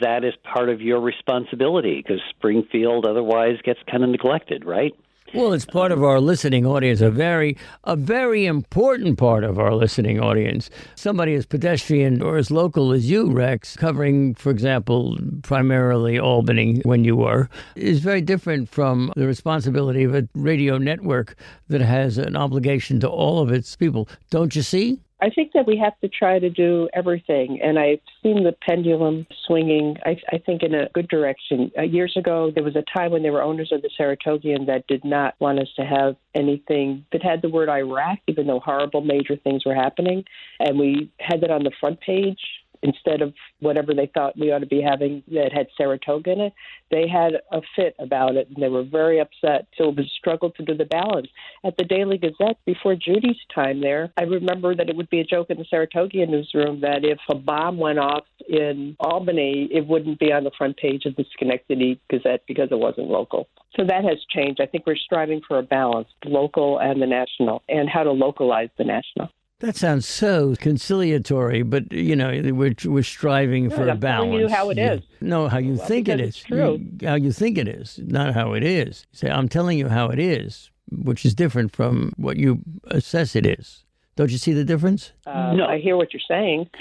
that 0.02 0.24
is 0.24 0.34
part 0.44 0.70
of 0.70 0.82
your 0.82 1.00
responsibility 1.00 2.02
because 2.02 2.22
Springfield 2.30 3.06
otherwise 3.06 3.56
gets 3.64 3.80
kind 3.90 4.04
of 4.04 4.10
neglected, 4.10 4.66
right? 4.66 4.94
Well, 5.34 5.52
it's 5.52 5.66
part 5.66 5.92
of 5.92 6.04
our 6.04 6.22
listening 6.22 6.66
audience, 6.66 7.02
a 7.02 7.12
very, 7.12 7.58
a 7.84 7.98
very 7.98 8.46
important 8.46 9.18
part 9.18 9.44
of 9.44 9.60
our 9.60 9.76
listening 9.76 10.22
audience. 10.22 10.70
Somebody 10.96 11.34
as 11.34 11.46
pedestrian 11.46 12.22
or 12.22 12.38
as 12.38 12.50
local 12.50 12.94
as 12.94 13.10
you, 13.10 13.30
Rex, 13.32 13.76
covering, 13.76 14.36
for 14.36 14.52
example, 14.52 15.18
primarily 15.44 16.18
Albany 16.18 16.80
when 16.86 17.04
you 17.04 17.18
were, 17.18 17.50
is 17.76 18.00
very 18.00 18.22
different 18.22 18.70
from 18.70 19.12
the 19.18 19.28
responsibility 19.28 20.06
of 20.06 20.16
a 20.16 20.28
radio 20.34 20.78
network 20.78 21.36
that 21.68 21.82
has 21.82 22.18
an 22.18 22.38
obligation 22.38 23.02
to 23.02 23.10
all 23.10 23.40
of 23.40 23.52
its 23.52 23.76
people. 23.76 24.08
Don't 24.30 24.56
you 24.56 24.62
see? 24.62 25.02
I 25.20 25.30
think 25.32 25.54
that 25.54 25.66
we 25.66 25.78
have 25.78 26.00
to 26.02 26.08
try 26.08 26.38
to 26.38 26.50
do 26.50 26.90
everything, 26.94 27.60
and 27.62 27.80
I've 27.80 28.02
seen 28.22 28.44
the 28.44 28.56
pendulum 28.68 29.26
swinging. 29.48 29.98
I, 30.06 30.18
I 30.32 30.38
think 30.38 30.62
in 30.62 30.76
a 30.76 30.90
good 30.94 31.08
direction. 31.08 31.72
Uh, 31.78 31.82
years 31.82 32.16
ago, 32.16 32.52
there 32.54 32.64
was 32.64 32.76
a 32.76 32.84
time 32.96 33.12
when 33.12 33.24
there 33.24 33.32
were 33.32 33.42
owners 33.42 33.72
of 33.72 33.82
the 33.82 33.90
Saratogian 34.00 34.68
that 34.68 34.86
did 34.88 35.04
not 35.04 35.34
want 35.40 35.60
us 35.60 35.70
to 35.78 35.86
have 35.86 36.16
anything 36.36 37.04
that 37.12 37.24
had 37.24 37.42
the 37.42 37.50
word 37.50 37.68
Iraq, 37.68 38.20
even 38.28 38.46
though 38.46 38.60
horrible 38.60 39.02
major 39.02 39.36
things 39.36 39.66
were 39.66 39.74
happening, 39.74 40.24
and 40.60 40.78
we 40.78 41.12
had 41.20 41.42
that 41.42 41.50
on 41.50 41.64
the 41.64 41.72
front 41.80 42.00
page 42.00 42.40
instead 42.84 43.22
of 43.22 43.34
whatever 43.60 43.94
they 43.94 44.10
thought 44.14 44.38
we 44.38 44.52
ought 44.52 44.60
to 44.60 44.66
be 44.66 44.82
having 44.82 45.24
that 45.32 45.52
had 45.54 45.68
Saratoga 45.78 46.32
in 46.32 46.42
it, 46.42 46.54
they 46.92 47.08
had 47.08 47.34
a 47.52 47.62
fit 47.76 47.96
about 48.00 48.36
it 48.36 48.48
and 48.48 48.62
they 48.62 48.70
were 48.70 48.84
very 48.84 49.20
upset. 49.20 49.68
So 49.78 49.90
it 49.90 49.98
was 49.98 50.06
a 50.06 50.20
struggle 50.20 50.52
to 50.52 50.64
do 50.64 50.76
the 50.76 50.86
balance. 50.86 51.28
At 51.64 51.78
the 51.78 51.84
Daily 51.84 52.18
Gazette, 52.18 52.58
before 52.66 52.96
Judy's 52.96 53.38
time 53.54 53.82
there, 53.82 54.12
I 54.18 54.24
remember 54.24 54.76
that 54.76 54.90
it 54.90 54.96
would 54.96 55.10
be 55.10 55.20
a 55.20 55.26
joke 55.26 55.50
in 55.50 55.58
the 55.58 55.66
Saratoga 55.70 56.26
newsroom 56.26 56.82
that 56.82 57.04
if 57.04 57.20
a 57.30 57.36
bomb 57.36 57.78
went 57.78 58.00
off 58.00 58.24
in 58.48 58.96
Albany, 59.00 59.68
it 59.72 59.86
wouldn't 59.86 60.20
be 60.20 60.32
on 60.32 60.44
the 60.44 60.52
front 60.58 60.78
page 60.78 61.06
of 61.06 61.16
the 61.16 61.26
Schenectady 61.34 62.00
Gazette 62.10 62.44
because 62.48 62.70
it 62.72 62.80
wasn't 62.80 63.08
local. 63.08 63.48
So 63.76 63.84
that 63.86 64.04
has 64.04 64.18
changed. 64.30 64.62
I 64.62 64.66
think 64.66 64.86
we're 64.88 64.96
striving 64.96 65.42
for 65.48 65.60
a 65.60 65.64
balance, 65.64 66.08
local 66.26 66.80
and 66.80 67.02
the 67.02 67.06
national, 67.06 67.64
and 67.70 67.90
how 67.90 68.04
to 68.04 68.12
localize 68.12 68.70
the 68.78 68.84
national. 68.84 69.30
That 69.60 69.76
sounds 69.76 70.08
so 70.08 70.56
conciliatory, 70.60 71.64
but 71.64 71.92
you 71.92 72.16
know 72.16 72.30
we're 72.54 72.76
we're 72.86 73.02
striving 73.02 73.72
for 73.72 73.84
I'm 73.84 73.90
a 73.90 73.96
balance. 73.96 74.30
telling 74.30 74.40
you 74.42 74.48
how 74.50 74.70
it 74.70 74.78
is. 74.78 75.02
No, 75.20 75.48
how 75.48 75.58
you 75.58 75.74
Well, 75.78 75.86
think 75.88 76.08
it 76.08 76.18
because 76.18 76.30
it's 76.30 76.44
true. 76.44 76.80
You- 77.02 77.08
how 77.08 77.16
you 77.16 77.32
think 77.32 77.58
it 77.58 77.68
is, 77.68 78.00
not 78.04 78.36
how 78.36 78.54
it 78.54 78.64
is. 78.64 79.08
Say, 79.14 79.32
I'm 79.32 79.50
telling 79.50 79.80
you 79.80 79.88
how 79.90 80.10
it 80.10 80.20
is, 80.20 80.70
which 80.92 81.26
is 81.26 81.34
different 81.34 81.76
from 81.76 82.14
what 82.18 82.38
you 82.38 82.60
assess 82.92 83.36
it 83.36 83.48
is. 83.48 83.84
Don't 84.16 84.30
you 84.32 84.38
see 84.38 84.54
the 84.54 84.64
difference? 84.64 85.12
Uh, 85.26 85.54
No. 85.54 85.66
I 85.66 85.80
hear 85.80 85.98
what 85.98 86.14
you're 86.14 86.22
saying. 86.28 86.70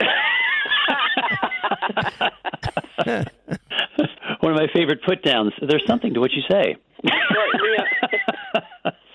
One 4.40 4.52
of 4.52 4.58
my 4.58 4.66
favorite 4.74 5.02
put 5.02 5.22
downs. 5.22 5.52
There's 5.66 5.84
something 5.86 6.12
to 6.14 6.20
what 6.20 6.32
you 6.32 6.42
say. 6.50 6.76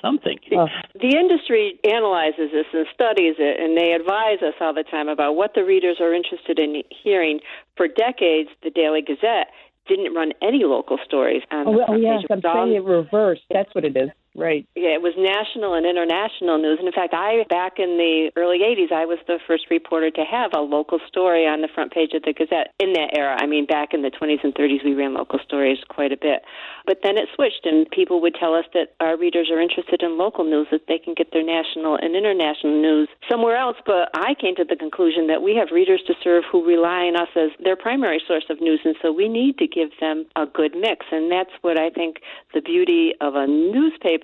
Something. 0.01 0.38
Oh. 0.53 0.67
The 1.00 1.15
industry 1.17 1.79
analyzes 1.89 2.51
this 2.51 2.65
and 2.74 2.86
studies 2.93 3.36
it, 3.39 3.60
and 3.60 3.77
they 3.77 3.93
advise 3.93 4.41
us 4.41 4.53
all 4.60 4.74
the 4.74 4.84
time 4.84 5.08
about 5.08 5.36
what 5.36 5.53
the 5.55 5.63
readers 5.63 5.98
are 6.01 6.13
interested 6.13 6.60
in 6.60 6.84
hearing. 7.03 7.39
For 7.77 7.88
decades, 7.88 8.50
the 8.63 8.70
Daily 8.70 9.01
Gazette 9.01 9.48
didn't 9.88 10.13
run 10.13 10.34
any 10.41 10.63
local 10.65 10.98
stories 11.05 11.41
on 11.51 11.67
Oh, 11.67 11.72
the 11.72 11.77
well, 11.77 11.81
oh 11.84 11.91
front 11.93 12.03
yes, 12.03 12.22
page. 12.22 12.27
I'm 12.31 12.38
It 12.39 12.43
saying 12.43 12.75
it 12.75 12.84
reversed. 12.84 13.41
That's 13.50 13.74
what 13.74 13.86
it 13.86 13.96
is. 13.96 14.10
Right. 14.33 14.65
Yeah, 14.75 14.95
it 14.95 15.03
was 15.03 15.11
national 15.19 15.75
and 15.75 15.83
international 15.83 16.55
news. 16.55 16.79
And 16.79 16.88
in 16.88 16.95
fact, 16.95 17.13
I 17.13 17.43
back 17.50 17.83
in 17.83 18.00
the 18.00 18.31
early 18.39 18.63
'80s, 18.63 18.91
I 18.91 19.03
was 19.03 19.19
the 19.27 19.39
first 19.45 19.67
reporter 19.69 20.09
to 20.09 20.23
have 20.23 20.51
a 20.55 20.63
local 20.63 21.00
story 21.05 21.43
on 21.43 21.59
the 21.59 21.67
front 21.67 21.91
page 21.91 22.13
of 22.15 22.23
the 22.23 22.31
Gazette. 22.31 22.71
In 22.79 22.93
that 22.93 23.11
era, 23.11 23.35
I 23.35 23.45
mean, 23.45 23.65
back 23.65 23.93
in 23.93 24.03
the 24.03 24.11
20s 24.11 24.39
and 24.43 24.55
30s, 24.55 24.85
we 24.85 24.95
ran 24.95 25.13
local 25.13 25.39
stories 25.43 25.79
quite 25.89 26.13
a 26.13 26.17
bit. 26.17 26.47
But 26.88 27.03
then 27.03 27.17
it 27.17 27.27
switched, 27.35 27.65
and 27.67 27.89
people 27.91 28.21
would 28.21 28.35
tell 28.39 28.55
us 28.55 28.63
that 28.73 28.95
our 29.03 29.17
readers 29.17 29.51
are 29.51 29.59
interested 29.59 30.01
in 30.01 30.17
local 30.17 30.45
news, 30.45 30.67
that 30.71 30.88
they 30.88 30.97
can 30.97 31.13
get 31.13 31.33
their 31.33 31.43
national 31.43 32.00
and 32.00 32.15
international 32.15 32.79
news 32.79 33.09
somewhere 33.29 33.57
else. 33.57 33.77
But 33.85 34.15
I 34.15 34.33
came 34.39 34.55
to 34.55 34.63
the 34.63 34.79
conclusion 34.79 35.27
that 35.27 35.43
we 35.43 35.59
have 35.59 35.75
readers 35.75 36.01
to 36.07 36.15
serve 36.23 36.45
who 36.47 36.63
rely 36.63 37.11
on 37.11 37.19
us 37.19 37.29
as 37.35 37.51
their 37.59 37.75
primary 37.75 38.23
source 38.25 38.47
of 38.50 38.61
news, 38.61 38.79
and 38.85 38.95
so 39.01 39.11
we 39.11 39.27
need 39.27 39.57
to 39.59 39.67
give 39.67 39.91
them 40.00 40.23
a 40.38 40.45
good 40.47 40.71
mix. 40.71 41.05
And 41.11 41.29
that's 41.29 41.51
what 41.67 41.77
I 41.77 41.89
think 41.89 42.23
the 42.53 42.61
beauty 42.61 43.11
of 43.19 43.35
a 43.35 43.45
newspaper 43.45 44.20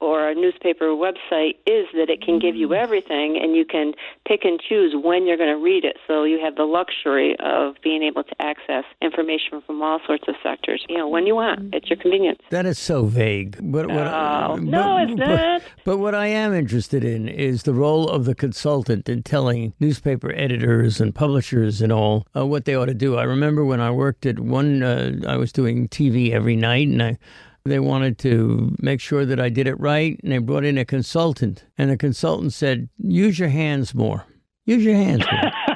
or 0.00 0.28
a 0.28 0.34
newspaper 0.34 0.86
website 0.86 1.56
is 1.66 1.86
that 1.92 2.08
it 2.08 2.22
can 2.22 2.38
give 2.38 2.54
you 2.54 2.72
everything 2.72 3.36
and 3.42 3.56
you 3.56 3.64
can 3.64 3.92
pick 4.28 4.44
and 4.44 4.60
choose 4.60 4.94
when 4.94 5.26
you're 5.26 5.36
going 5.36 5.52
to 5.52 5.60
read 5.60 5.84
it. 5.84 5.96
So 6.06 6.22
you 6.22 6.38
have 6.40 6.54
the 6.54 6.62
luxury 6.64 7.34
of 7.40 7.74
being 7.82 8.04
able 8.04 8.22
to 8.22 8.34
access 8.40 8.84
information 9.02 9.60
from 9.66 9.82
all 9.82 9.98
sorts 10.06 10.28
of 10.28 10.36
sectors, 10.40 10.84
you 10.88 10.96
know, 10.96 11.08
when 11.08 11.26
you 11.26 11.34
want, 11.34 11.74
at 11.74 11.88
your 11.90 11.96
convenience. 11.98 12.38
That 12.50 12.64
is 12.64 12.78
so 12.78 13.06
vague. 13.06 13.56
But 13.60 13.88
what, 13.88 13.96
No, 14.04 14.56
no, 14.60 14.98
it's 14.98 15.18
but- 15.18 15.26
not. 15.26 15.62
But 15.84 15.98
what 15.98 16.14
I 16.14 16.26
am 16.28 16.54
interested 16.54 17.04
in 17.04 17.28
is 17.28 17.64
the 17.64 17.74
role 17.74 18.08
of 18.08 18.24
the 18.24 18.36
consultant 18.36 19.08
in 19.08 19.24
telling 19.24 19.72
newspaper 19.80 20.32
editors 20.32 21.00
and 21.00 21.12
publishers 21.12 21.82
and 21.82 21.90
all 21.90 22.24
uh, 22.36 22.46
what 22.46 22.66
they 22.66 22.76
ought 22.76 22.86
to 22.86 22.94
do. 22.94 23.16
I 23.16 23.24
remember 23.24 23.64
when 23.64 23.80
I 23.80 23.90
worked 23.90 24.26
at 24.26 24.38
one, 24.38 24.84
uh, 24.84 25.16
I 25.26 25.36
was 25.36 25.50
doing 25.50 25.88
TV 25.88 26.30
every 26.30 26.54
night, 26.54 26.86
and 26.86 27.02
I. 27.02 27.18
They 27.68 27.78
wanted 27.78 28.18
to 28.18 28.74
make 28.80 29.00
sure 29.00 29.24
that 29.24 29.40
I 29.40 29.48
did 29.48 29.66
it 29.66 29.78
right, 29.78 30.18
and 30.22 30.32
they 30.32 30.38
brought 30.38 30.64
in 30.64 30.78
a 30.78 30.84
consultant. 30.84 31.64
And 31.76 31.90
the 31.90 31.96
consultant 31.96 32.52
said, 32.52 32.88
"Use 32.98 33.38
your 33.38 33.50
hands 33.50 33.94
more. 33.94 34.24
Use 34.66 34.84
your 34.84 34.96
hands 34.96 35.24
more." 35.30 35.52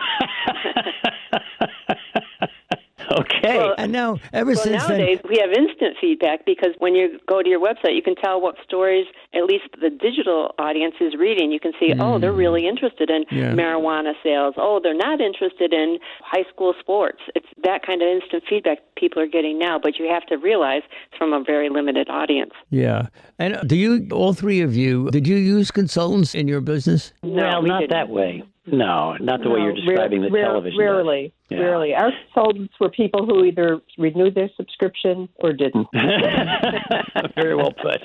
Okay. 3.45 3.59
Well, 3.59 3.75
and 3.79 3.91
now, 3.93 4.19
ever 4.33 4.53
Well, 4.53 4.57
since 4.63 4.87
then, 4.87 4.99
nowadays 4.99 5.19
we 5.29 5.39
have 5.39 5.51
instant 5.51 5.97
feedback 6.01 6.45
because 6.47 6.75
when 6.79 6.95
you 6.95 7.19
go 7.29 7.43
to 7.43 7.49
your 7.49 7.61
website, 7.61 7.95
you 7.97 8.03
can 8.03 8.15
tell 8.15 8.41
what 8.41 8.55
stories 8.65 9.07
at 9.35 9.45
least 9.45 9.65
the 9.81 9.91
digital 9.91 10.55
audience 10.59 10.95
is 11.01 11.15
reading. 11.17 11.51
You 11.51 11.61
can 11.61 11.73
see, 11.81 11.93
oh, 11.99 12.19
they're 12.19 12.33
really 12.33 12.67
interested 12.69 13.11
in 13.11 13.23
Mm. 13.25 13.27
Yeah. 13.33 13.53
marijuana 13.53 14.13
sales. 14.23 14.55
Oh, 14.57 14.81
they're 14.83 14.95
not 14.95 15.21
interested 15.21 15.73
in 15.73 15.99
high 16.23 16.45
school 16.53 16.75
sports. 16.81 17.19
It's 17.35 17.47
that 17.63 17.85
kind 17.87 18.03
of 18.03 18.09
instant 18.09 18.45
feedback 18.49 18.79
people 18.97 19.21
are 19.23 19.27
getting 19.27 19.59
now, 19.59 19.79
but 19.79 19.99
you 19.99 20.09
have 20.09 20.25
to 20.27 20.37
realize 20.37 20.83
it's 21.09 21.19
from 21.19 21.33
a 21.33 21.43
very 21.43 21.69
limited 21.69 22.09
audience. 22.11 22.53
yeah. 22.71 23.07
And 23.39 23.59
do 23.69 23.75
you, 23.77 24.07
all 24.13 24.35
three 24.35 24.61
of 24.61 24.77
you, 24.77 25.11
did 25.11 25.27
you 25.27 25.37
use 25.37 25.71
consultants 25.71 26.35
in 26.35 26.47
your 26.49 26.61
business? 26.61 27.13
well, 27.23 27.63
we 27.63 27.69
not 27.69 27.81
didn't. 27.81 27.91
that 27.91 28.09
way. 28.09 28.45
No, 28.65 29.17
not 29.19 29.43
the 29.43 29.51
way 29.51 29.61
you're 29.61 29.75
describing 29.75 30.21
rare- 30.23 30.31
the 30.31 30.39
television. 30.39 30.79
Rarely, 30.79 31.33
Yeah. 31.51 31.59
rarely. 31.59 31.95
Our 31.95 32.13
consultants 32.33 32.75
were 32.79 32.91
people 32.91 33.27
who 33.27 33.45
either 33.45 33.81
renewed 33.99 34.35
their 34.37 34.51
subscription 34.57 35.29
or 35.37 35.53
didn't. 35.53 35.89
Very 37.35 37.57
well 37.57 37.73
put. 37.73 38.03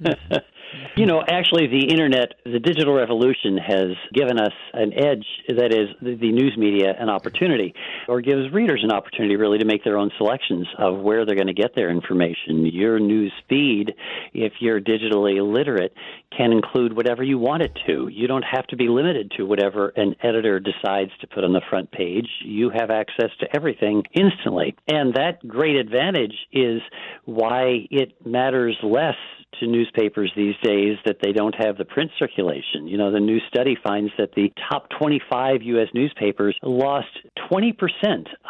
you 0.96 1.06
know, 1.06 1.22
actually, 1.26 1.66
the 1.66 1.90
internet, 1.90 2.34
the 2.44 2.58
digital 2.58 2.94
revolution 2.94 3.58
has 3.58 3.96
given 4.14 4.38
us 4.38 4.52
an 4.72 4.92
edge 4.92 5.26
that 5.48 5.72
is 5.72 5.88
the, 6.00 6.30
news 6.30 6.54
media 6.56 6.94
an 6.98 7.08
opportunity, 7.08 7.74
or 8.08 8.20
gives 8.20 8.52
readers 8.52 8.82
an 8.84 8.92
opportunity 8.92 9.36
really 9.36 9.58
to 9.58 9.64
make 9.64 9.84
their 9.84 9.98
own 9.98 10.10
selections 10.16 10.66
of 10.78 10.98
where 10.98 11.26
they're 11.26 11.34
going 11.34 11.46
to 11.46 11.52
get 11.54 11.74
their 11.74 11.90
information. 11.90 12.66
Your 12.66 13.00
news 13.00 13.32
feed, 13.48 13.94
if 14.32 14.52
you're 14.60 14.80
digitally 14.80 15.40
literate, 15.40 15.92
can 16.36 16.52
include 16.52 16.94
whatever 16.94 17.22
you 17.22 17.38
want 17.38 17.62
it 17.62 17.72
to. 17.86 18.08
You 18.08 18.28
don't 18.28 18.44
have 18.44 18.66
to 18.68 18.76
be 18.76 18.88
limited 18.88 19.32
to 19.36 19.44
whatever 19.44 19.88
an 19.96 20.14
editor 20.22 20.60
decides 20.60 21.10
to 21.20 21.26
put 21.26 21.44
on 21.44 21.52
the 21.52 21.62
front 21.68 21.90
page. 21.90 22.28
You 22.44 22.70
have 22.70 22.90
access 22.90 23.30
to 23.40 23.46
everything 23.54 24.04
instantly. 24.14 24.76
And 24.88 25.14
that 25.14 25.46
great 25.46 25.76
advantage 25.76 26.34
is 26.52 26.80
why 27.24 27.86
it 27.90 28.24
matters 28.24 28.76
less 28.82 29.16
to 29.58 29.66
newspapers 29.66 30.32
these 30.36 30.54
days 30.62 30.98
that 31.04 31.18
they 31.22 31.32
don't 31.32 31.54
have 31.54 31.76
the 31.76 31.84
print 31.84 32.10
circulation. 32.18 32.86
You 32.86 32.98
know, 32.98 33.10
the 33.10 33.20
new 33.20 33.38
study 33.48 33.76
finds 33.82 34.12
that 34.18 34.34
the 34.34 34.52
top 34.70 34.88
25 34.98 35.62
U.S. 35.62 35.88
newspapers 35.94 36.56
lost 36.62 37.08
20% 37.50 37.74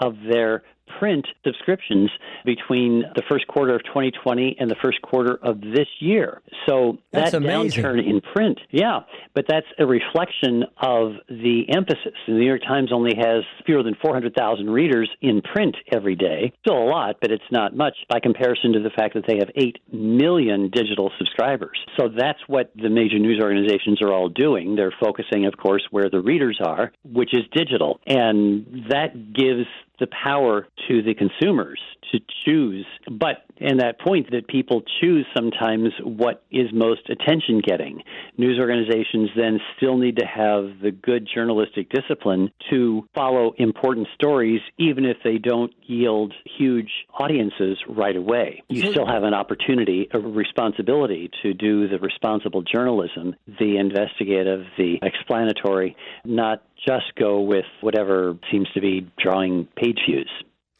of 0.00 0.16
their 0.30 0.62
print 0.98 1.26
subscriptions 1.44 2.10
between 2.44 3.04
the 3.14 3.22
first 3.28 3.46
quarter 3.46 3.74
of 3.74 3.82
2020 3.84 4.56
and 4.58 4.70
the 4.70 4.76
first 4.82 5.00
quarter 5.02 5.38
of 5.42 5.60
this 5.60 5.88
year. 6.00 6.40
So 6.68 6.98
That's 7.12 7.32
that 7.32 7.38
amazing. 7.38 7.82
downturn 7.84 8.06
in 8.08 8.20
print, 8.20 8.58
yeah, 8.70 9.00
but 9.34 9.46
that's 9.48 9.66
a 9.78 9.86
reflection 9.86 10.64
of 10.82 11.12
the 11.28 11.64
emphasis. 11.74 12.14
The 12.26 12.34
New 12.34 12.46
York 12.46 12.62
Times 12.62 12.92
only 12.92 13.14
has 13.16 13.44
fewer 13.66 13.82
than 13.82 13.94
400,000 14.02 14.68
readers 14.70 15.10
in 15.20 15.42
print 15.42 15.76
every 15.92 16.16
day. 16.16 16.52
Still 16.60 16.78
a 16.78 16.88
lot, 16.88 17.16
but 17.20 17.30
it's 17.30 17.42
not 17.50 17.76
much 17.76 17.94
by 18.08 18.20
comparison 18.20 18.72
to 18.72 18.80
the 18.80 18.90
fact 18.90 19.14
that 19.14 19.24
they 19.26 19.36
have 19.38 19.50
8 19.56 19.78
million 19.92 20.70
digital 20.70 21.10
subscribers. 21.18 21.78
So 21.98 22.08
that's 22.08 22.40
what 22.46 22.70
the 22.74 22.88
major 22.90 23.18
news 23.18 23.40
organizations 23.42 24.00
are 24.02 24.12
all 24.12 24.28
doing. 24.28 24.76
They're 24.76 24.94
focusing, 25.00 25.46
of 25.46 25.56
course, 25.56 25.82
where 25.90 26.08
the 26.10 26.20
readers 26.20 26.58
are, 26.64 26.92
which 27.04 27.30
is 27.32 27.44
digital. 27.52 28.00
And 28.06 28.86
that 28.90 29.32
gives 29.32 29.66
the 30.00 30.08
power 30.08 30.66
to 30.88 31.02
the 31.02 31.14
consumers 31.14 31.80
to 32.12 32.18
choose. 32.44 32.86
But 33.10 33.44
and 33.60 33.80
that 33.80 34.00
point 34.00 34.30
that 34.30 34.48
people 34.48 34.82
choose 35.00 35.26
sometimes 35.36 35.90
what 36.02 36.42
is 36.50 36.68
most 36.72 37.08
attention 37.10 37.60
getting. 37.60 38.02
News 38.38 38.58
organizations 38.58 39.28
then 39.36 39.60
still 39.76 39.98
need 39.98 40.16
to 40.16 40.26
have 40.26 40.80
the 40.82 40.90
good 40.90 41.28
journalistic 41.32 41.90
discipline 41.90 42.50
to 42.70 43.06
follow 43.14 43.52
important 43.58 44.08
stories, 44.14 44.60
even 44.78 45.04
if 45.04 45.18
they 45.22 45.36
don't 45.36 45.72
yield 45.82 46.32
huge 46.58 46.90
audiences 47.18 47.76
right 47.88 48.16
away. 48.16 48.62
You 48.68 48.82
mm-hmm. 48.82 48.92
still 48.92 49.06
have 49.06 49.24
an 49.24 49.34
opportunity, 49.34 50.08
a 50.12 50.18
responsibility 50.18 51.30
to 51.42 51.52
do 51.52 51.86
the 51.86 51.98
responsible 51.98 52.62
journalism, 52.62 53.36
the 53.58 53.76
investigative, 53.76 54.64
the 54.78 54.98
explanatory, 55.02 55.96
not 56.24 56.62
just 56.86 57.14
go 57.16 57.40
with 57.40 57.66
whatever 57.80 58.36
seems 58.50 58.68
to 58.74 58.80
be 58.80 59.10
drawing 59.18 59.68
page 59.76 60.00
views, 60.08 60.30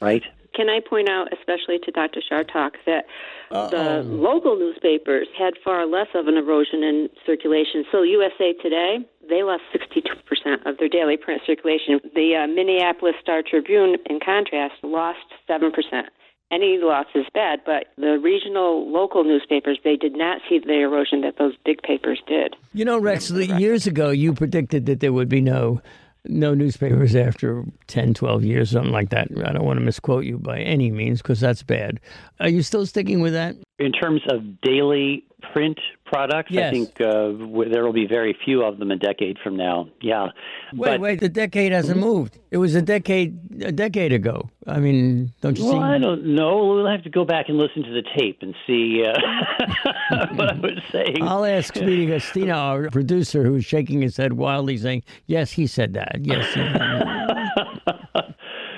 right? 0.00 0.23
Can 0.54 0.69
I 0.69 0.80
point 0.80 1.09
out, 1.09 1.28
especially 1.33 1.78
to 1.85 1.90
Dr. 1.92 2.21
Chartock, 2.28 2.73
that 2.85 3.04
the 3.50 4.02
local 4.04 4.59
newspapers 4.59 5.28
had 5.38 5.54
far 5.64 5.87
less 5.87 6.09
of 6.14 6.26
an 6.26 6.37
erosion 6.37 6.83
in 6.83 7.09
circulation. 7.25 7.85
So 7.92 8.02
USA 8.02 8.52
Today, 8.61 8.99
they 9.28 9.42
lost 9.42 9.62
62% 9.73 10.66
of 10.66 10.76
their 10.78 10.88
daily 10.88 11.16
print 11.16 11.42
circulation. 11.47 12.00
The 12.14 12.45
uh, 12.45 12.47
Minneapolis 12.49 13.14
Star 13.21 13.42
Tribune, 13.49 13.97
in 14.09 14.19
contrast, 14.19 14.75
lost 14.83 15.19
7%. 15.49 15.71
Any 16.50 16.78
loss 16.83 17.07
is 17.14 17.26
bad, 17.33 17.61
but 17.64 17.87
the 17.97 18.19
regional 18.19 18.90
local 18.90 19.23
newspapers, 19.23 19.78
they 19.85 19.97
did 19.97 20.16
not 20.16 20.40
see 20.49 20.59
the 20.59 20.80
erosion 20.80 21.21
that 21.21 21.38
those 21.38 21.54
big 21.64 21.80
papers 21.83 22.21
did. 22.26 22.57
You 22.73 22.85
know, 22.85 22.99
Rex, 22.99 23.30
years 23.30 23.87
ago 23.87 24.11
you 24.11 24.33
predicted 24.33 24.87
that 24.87 25.00
there 25.00 25.12
would 25.12 25.28
be 25.28 25.40
no 25.40 25.80
no 26.26 26.54
newspapers 26.54 27.16
after 27.16 27.64
10, 27.87 28.14
12 28.14 28.45
years, 28.45 28.71
something 28.71 28.92
like 28.92 29.11
that. 29.11 29.28
I 29.45 29.52
don't 29.52 29.64
want 29.64 29.78
to 29.78 29.85
misquote 29.85 30.25
you 30.25 30.38
by 30.38 30.61
any 30.61 30.90
means 30.90 31.23
because 31.23 31.40
that's 31.40 31.62
bad. 31.62 32.00
Are 32.40 32.49
you 32.49 32.62
still 32.62 32.85
sticking 32.85 33.21
with 33.21 33.33
that? 33.33 33.57
In 33.80 33.92
terms 33.92 34.20
of 34.28 34.60
daily 34.60 35.25
print 35.54 35.78
products, 36.04 36.50
Yes. 36.50 36.68
I 36.68 36.70
think 36.70 37.00
uh, 37.00 37.28
w- 37.32 37.70
there 37.72 37.82
will 37.84 37.94
be 37.94 38.06
very 38.06 38.37
few 38.44 38.62
of 38.62 38.78
them 38.78 38.90
a 38.90 38.96
decade 38.96 39.38
from 39.42 39.56
now. 39.56 39.88
Yeah. 40.02 40.28
Wait, 40.75 40.90
but, 40.90 41.00
wait, 41.00 41.20
the 41.20 41.30
decade 41.30 41.72
hasn't 41.72 41.99
moved. 41.99 42.38
It 42.50 42.58
was 42.58 42.75
a 42.75 42.82
decade 42.82 43.38
a 43.64 43.72
decade 43.72 44.12
ago. 44.12 44.50
I 44.66 44.80
mean, 44.80 45.32
don't 45.40 45.56
you 45.56 45.64
Well, 45.64 45.72
see? 45.72 45.78
Well, 45.78 45.88
I 45.88 45.99
don't 45.99 46.26
know. 46.34 46.66
We'll 46.66 46.87
have 46.87 47.02
to 47.04 47.10
go 47.10 47.25
back 47.25 47.49
and 47.49 47.56
listen 47.56 47.82
to 47.84 47.90
the 47.90 48.02
tape 48.18 48.38
and 48.42 48.54
see 48.66 49.02
uh, 49.02 49.18
what 50.34 50.50
I 50.52 50.58
was 50.60 50.82
saying. 50.92 51.22
I'll 51.22 51.46
ask 51.46 51.75
Speedy 51.75 52.06
Gastina, 52.06 52.54
our 52.54 52.90
producer, 52.90 53.44
who's 53.44 53.64
shaking 53.64 54.02
his 54.02 54.16
head 54.18 54.34
wildly, 54.34 54.76
saying, 54.76 55.04
"Yes, 55.26 55.52
he 55.52 55.66
said 55.66 55.94
that. 55.94 56.18
Yes." 56.20 56.52
he- 56.52 57.39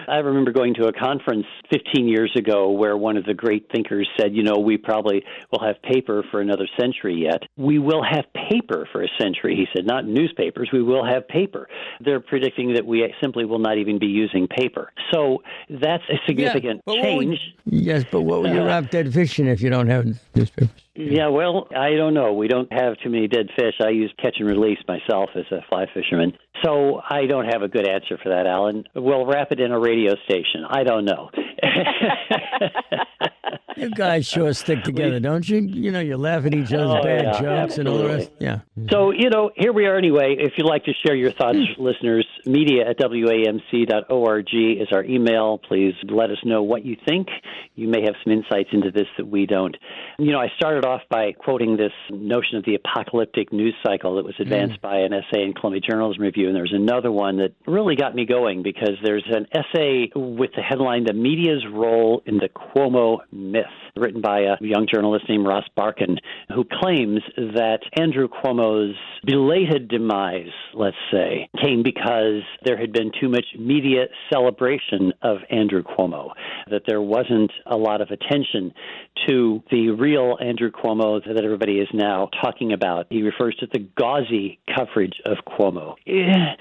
I 0.09 0.17
remember 0.19 0.53
going 0.53 0.75
to 0.75 0.87
a 0.87 0.93
conference 0.93 1.47
15 1.71 2.09
years 2.09 2.33
ago 2.37 2.71
where 2.71 2.97
one 2.97 3.17
of 3.17 3.25
the 3.25 3.35
great 3.35 3.69
thinkers 3.73 4.09
said, 4.19 4.35
you 4.35 4.43
know, 4.43 4.59
we 4.59 4.77
probably 4.77 5.25
will 5.51 5.65
have 5.65 5.81
paper 5.83 6.25
for 6.31 6.41
another 6.41 6.69
century 6.79 7.15
yet. 7.15 7.43
We 7.57 7.79
will 7.79 8.03
have 8.03 8.25
paper 8.51 8.89
for 8.93 9.03
a 9.03 9.09
century, 9.19 9.57
he 9.57 9.67
said, 9.75 9.87
not 9.87 10.07
newspapers. 10.07 10.71
We 10.73 10.83
will 10.83 11.05
have 11.05 11.27
paper. 11.29 11.69
They're 12.01 12.21
predicting 12.21 12.75
that 12.75 12.87
we 12.87 13.13
simply 13.21 13.45
will 13.45 13.59
not 13.59 13.79
even 13.79 13.99
be 13.99 14.07
using 14.07 14.49
paper. 14.49 14.93
So 15.13 15.43
that's 15.69 16.05
a 16.09 16.17
significant 16.27 16.83
but 16.85 16.97
what 16.97 17.17
would- 17.17 17.27
change. 17.27 17.55
yes, 17.65 18.05
but 18.11 18.23
what 18.23 18.43
would 18.43 18.53
you 18.53 18.63
uh, 18.63 18.67
wrap 18.67 18.91
dead 18.91 19.13
fish 19.13 19.39
in 19.39 19.49
if 19.49 19.61
you 19.61 19.71
don't 19.71 19.89
have 19.89 20.07
newspapers? 20.35 20.71
Yeah, 20.95 21.29
well, 21.29 21.69
I 21.75 21.95
don't 21.97 22.13
know. 22.13 22.35
We 22.35 22.49
don't 22.49 22.71
have 22.73 22.99
too 23.03 23.09
many 23.09 23.27
dead 23.27 23.49
fish. 23.57 23.75
I 23.83 23.91
use 23.91 24.13
catch 24.21 24.37
and 24.39 24.47
release 24.49 24.79
myself 24.87 25.31
as 25.35 25.45
a 25.51 25.61
fly 25.69 25.87
fisherman. 25.95 26.35
So 26.63 27.01
I 27.09 27.27
don't 27.27 27.47
have 27.47 27.63
a 27.63 27.69
good 27.69 27.89
answer 27.89 28.19
for 28.23 28.29
that, 28.29 28.47
Alan. 28.47 28.85
We'll 28.95 29.25
wrap 29.25 29.53
it 29.53 29.61
in 29.61 29.73
a 29.73 29.81
radio 29.81 30.15
station. 30.27 30.65
I 30.69 30.85
don't 30.85 31.07
know. 31.07 31.31
You 33.77 33.91
guys 33.91 34.27
sure 34.27 34.53
stick 34.53 34.83
together, 34.85 35.21
don't 35.21 35.49
you? 35.49 35.59
You 35.59 35.91
know, 35.91 36.01
you 36.01 36.17
laugh 36.17 36.45
at 36.45 36.55
each 36.55 36.73
other's 36.73 36.89
Oh, 36.89 37.03
bad 37.03 37.25
yeah, 37.25 37.41
jokes 37.41 37.79
and 37.79 37.89
all 37.89 37.99
the 37.99 38.07
rest. 38.07 38.31
Yeah. 38.39 38.61
So, 38.91 39.11
you 39.11 39.31
know, 39.31 39.51
here 39.57 39.73
we 39.73 39.87
are 39.87 39.97
anyway. 39.97 40.37
If 40.39 40.55
you'd 40.57 40.67
like 40.67 40.85
to 40.85 40.93
share 41.05 41.15
your 41.15 41.33
thoughts, 41.33 41.59
mm. 41.59 41.79
listeners, 41.79 42.27
media 42.47 42.89
at 42.89 42.99
wamc.org 42.99 44.49
is 44.53 44.89
our 44.93 45.05
email. 45.05 45.59
Please 45.59 45.95
let 46.05 46.31
us 46.31 46.39
know 46.45 46.63
what 46.63 46.85
you 46.85 46.97
think. 47.07 47.29
You 47.75 47.89
may 47.89 48.03
have 48.03 48.15
some 48.23 48.33
insights 48.33 48.71
into 48.73 48.91
this 48.91 49.07
that 49.17 49.27
we 49.27 49.47
don't. 49.47 49.77
You 50.19 50.33
know, 50.33 50.41
I 50.41 50.49
started 50.57 50.85
off 50.85 51.03
by 51.09 51.33
quoting 51.33 51.77
this 51.77 51.93
notion 52.11 52.59
of 52.59 52.65
the 52.65 52.75
apocalyptic 52.75 53.53
news 53.53 53.75
cycle 53.85 54.17
that 54.17 54.25
was 54.25 54.35
mm. 54.37 54.41
advanced 54.41 54.81
by 54.81 54.99
an 54.99 55.13
essay 55.13 55.43
in 55.43 55.55
Columbia 55.55 55.81
Journalism 55.81 56.23
Review, 56.23 56.49
and 56.49 56.57
there's 56.57 56.75
another 56.75 57.11
one 57.11 57.39
that 57.39 57.53
really 57.67 57.97
got 57.97 58.15
me 58.15 58.27
going 58.27 58.63
because 58.63 58.97
there's 59.03 59.27
an 59.29 59.47
essay 59.53 60.11
with 60.15 60.51
the 60.57 60.63
headline 60.63 61.05
The 61.05 61.13
Media's 61.13 61.65
Role 61.73 62.23
in 62.27 62.39
the 62.39 62.49
Cuomo 62.49 63.19
Myth, 63.31 63.62
written 63.97 64.21
by 64.21 64.41
a 64.41 64.57
young 64.61 64.87
journalist 64.93 65.27
named 65.29 65.47
Ross 65.47 65.65
Barkan, 65.77 66.19
who 66.55 66.65
claims 66.65 67.21
that 67.37 67.81
Andrew 67.99 68.29
Cuomo's 68.29 68.97
belated 69.25 69.89
demise, 69.89 70.53
let's 70.75 70.97
say, 71.13 71.49
came 71.63 71.83
because 71.83 72.43
there 72.65 72.79
had 72.79 72.93
been 72.93 73.13
too 73.21 73.29
much 73.29 73.45
media 73.59 74.07
celebration 74.33 75.13
of 75.23 75.39
Andrew 75.51 75.83
Cuomo, 75.83 76.31
that 76.71 76.83
there 76.87 77.03
wasn't 77.03 77.53
a 77.67 77.77
lot 77.77 78.01
of 78.01 78.09
attention 78.11 78.73
to 79.29 79.63
the 79.71 79.91
real 79.91 80.37
Andrew 80.41 80.71
Cuomo 80.71 81.21
that 81.25 81.45
everybody 81.45 81.79
is 81.79 81.89
now 81.93 82.29
talking 82.43 82.73
about. 82.73 83.07
He 83.11 83.23
refers 83.23 83.55
to 83.57 83.67
the 83.73 83.81
gauzy 83.99 84.59
coverage 84.75 85.21
of 85.27 85.39
Cuomo. 85.47 85.95
Eh, 86.07 86.55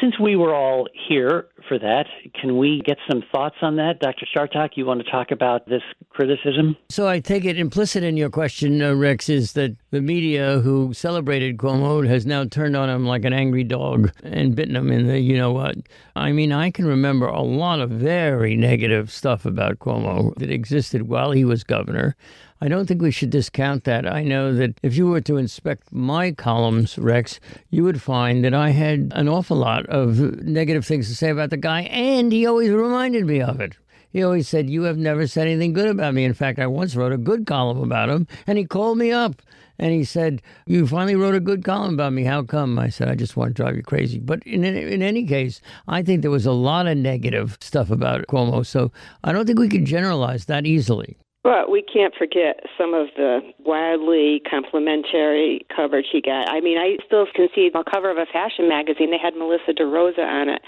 Since 0.00 0.18
we 0.18 0.36
were 0.36 0.54
all 0.54 0.88
here 1.08 1.46
for 1.68 1.78
that, 1.78 2.06
can 2.40 2.56
we 2.56 2.80
get 2.84 2.96
some 3.10 3.22
thoughts 3.32 3.56
on 3.62 3.76
that? 3.76 4.00
Dr. 4.00 4.26
Chartock, 4.34 4.70
you 4.76 4.86
want 4.86 5.04
to 5.04 5.10
talk 5.10 5.30
about 5.30 5.68
this 5.68 5.82
criticism? 6.10 6.47
So 6.88 7.08
I 7.08 7.20
take 7.20 7.44
it 7.44 7.58
implicit 7.58 8.02
in 8.02 8.16
your 8.16 8.30
question, 8.30 8.82
uh, 8.82 8.94
Rex, 8.94 9.28
is 9.28 9.52
that 9.52 9.76
the 9.90 10.00
media 10.00 10.60
who 10.60 10.92
celebrated 10.94 11.58
Cuomo 11.58 12.06
has 12.06 12.26
now 12.26 12.44
turned 12.44 12.76
on 12.76 12.88
him 12.88 13.06
like 13.06 13.24
an 13.24 13.32
angry 13.32 13.64
dog 13.64 14.12
and 14.22 14.54
bitten 14.54 14.76
him 14.76 14.90
in 14.90 15.06
the 15.06 15.18
you 15.18 15.36
know 15.36 15.52
what. 15.52 15.76
I 16.16 16.32
mean, 16.32 16.52
I 16.52 16.70
can 16.70 16.86
remember 16.86 17.26
a 17.26 17.42
lot 17.42 17.80
of 17.80 17.90
very 17.90 18.56
negative 18.56 19.10
stuff 19.10 19.44
about 19.44 19.78
Cuomo 19.78 20.34
that 20.36 20.50
existed 20.50 21.08
while 21.08 21.32
he 21.32 21.44
was 21.44 21.64
governor. 21.64 22.16
I 22.60 22.66
don't 22.66 22.86
think 22.86 23.00
we 23.00 23.12
should 23.12 23.30
discount 23.30 23.84
that. 23.84 24.04
I 24.04 24.24
know 24.24 24.52
that 24.54 24.78
if 24.82 24.96
you 24.96 25.06
were 25.06 25.20
to 25.22 25.36
inspect 25.36 25.92
my 25.92 26.32
columns, 26.32 26.98
Rex, 26.98 27.38
you 27.70 27.84
would 27.84 28.02
find 28.02 28.44
that 28.44 28.52
I 28.52 28.70
had 28.70 29.12
an 29.14 29.28
awful 29.28 29.56
lot 29.56 29.86
of 29.86 30.18
negative 30.42 30.84
things 30.84 31.08
to 31.08 31.14
say 31.14 31.30
about 31.30 31.50
the 31.50 31.56
guy, 31.56 31.82
and 31.82 32.32
he 32.32 32.46
always 32.46 32.70
reminded 32.70 33.26
me 33.26 33.40
of 33.40 33.60
it. 33.60 33.76
He 34.10 34.22
always 34.22 34.48
said, 34.48 34.70
You 34.70 34.82
have 34.84 34.98
never 34.98 35.26
said 35.26 35.46
anything 35.46 35.72
good 35.72 35.88
about 35.88 36.14
me. 36.14 36.24
In 36.24 36.34
fact, 36.34 36.58
I 36.58 36.66
once 36.66 36.96
wrote 36.96 37.12
a 37.12 37.18
good 37.18 37.46
column 37.46 37.82
about 37.82 38.08
him, 38.08 38.26
and 38.46 38.58
he 38.58 38.64
called 38.64 38.98
me 38.98 39.12
up 39.12 39.42
and 39.78 39.92
he 39.92 40.04
said, 40.04 40.42
You 40.66 40.86
finally 40.86 41.14
wrote 41.14 41.34
a 41.34 41.40
good 41.40 41.64
column 41.64 41.94
about 41.94 42.12
me. 42.12 42.24
How 42.24 42.42
come? 42.42 42.78
I 42.78 42.88
said, 42.88 43.08
I 43.08 43.14
just 43.14 43.36
want 43.36 43.50
to 43.50 43.62
drive 43.62 43.76
you 43.76 43.82
crazy. 43.82 44.18
But 44.18 44.42
in, 44.44 44.64
in 44.64 45.02
any 45.02 45.24
case, 45.24 45.60
I 45.86 46.02
think 46.02 46.22
there 46.22 46.30
was 46.30 46.46
a 46.46 46.52
lot 46.52 46.86
of 46.86 46.96
negative 46.96 47.56
stuff 47.60 47.90
about 47.90 48.26
Cuomo. 48.26 48.66
So 48.66 48.90
I 49.22 49.32
don't 49.32 49.46
think 49.46 49.58
we 49.58 49.68
can 49.68 49.86
generalize 49.86 50.46
that 50.46 50.66
easily. 50.66 51.16
But 51.44 51.70
we 51.70 51.82
can't 51.82 52.14
forget 52.14 52.60
some 52.76 52.92
of 52.92 53.06
the 53.16 53.40
wildly 53.60 54.42
complimentary 54.50 55.64
coverage 55.74 56.06
he 56.10 56.20
got. 56.20 56.50
I 56.50 56.60
mean, 56.60 56.76
I 56.76 56.98
still 57.06 57.26
can 57.34 57.48
see 57.54 57.70
a 57.72 57.84
cover 57.90 58.10
of 58.10 58.18
a 58.18 58.26
fashion 58.26 58.68
magazine. 58.68 59.10
They 59.10 59.18
had 59.18 59.36
Melissa 59.36 59.72
DeRosa 59.72 60.18
on 60.18 60.48
it. 60.48 60.62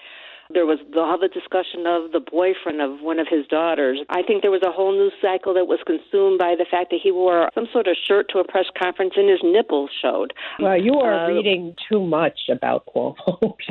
There 0.52 0.66
was 0.66 0.78
the, 0.92 0.98
all 1.00 1.18
the 1.18 1.28
discussion 1.28 1.86
of 1.86 2.10
the 2.12 2.18
boyfriend 2.20 2.80
of 2.80 3.00
one 3.00 3.18
of 3.18 3.26
his 3.30 3.46
daughters. 3.46 4.00
I 4.08 4.22
think 4.22 4.42
there 4.42 4.50
was 4.50 4.62
a 4.66 4.72
whole 4.72 4.92
news 4.92 5.12
cycle 5.22 5.54
that 5.54 5.66
was 5.66 5.78
consumed 5.86 6.38
by 6.38 6.54
the 6.58 6.66
fact 6.68 6.90
that 6.90 6.98
he 7.02 7.12
wore 7.12 7.48
some 7.54 7.66
sort 7.72 7.86
of 7.86 7.96
shirt 8.06 8.26
to 8.30 8.38
a 8.40 8.44
press 8.44 8.66
conference 8.76 9.14
and 9.16 9.28
his 9.30 9.38
nipples 9.44 9.90
showed. 10.02 10.32
Well, 10.58 10.76
you 10.80 10.94
are 10.94 11.24
Uh, 11.26 11.28
reading 11.28 11.74
too 11.88 12.00
much 12.04 12.48
about 12.50 12.84
Cuomo. 12.86 13.54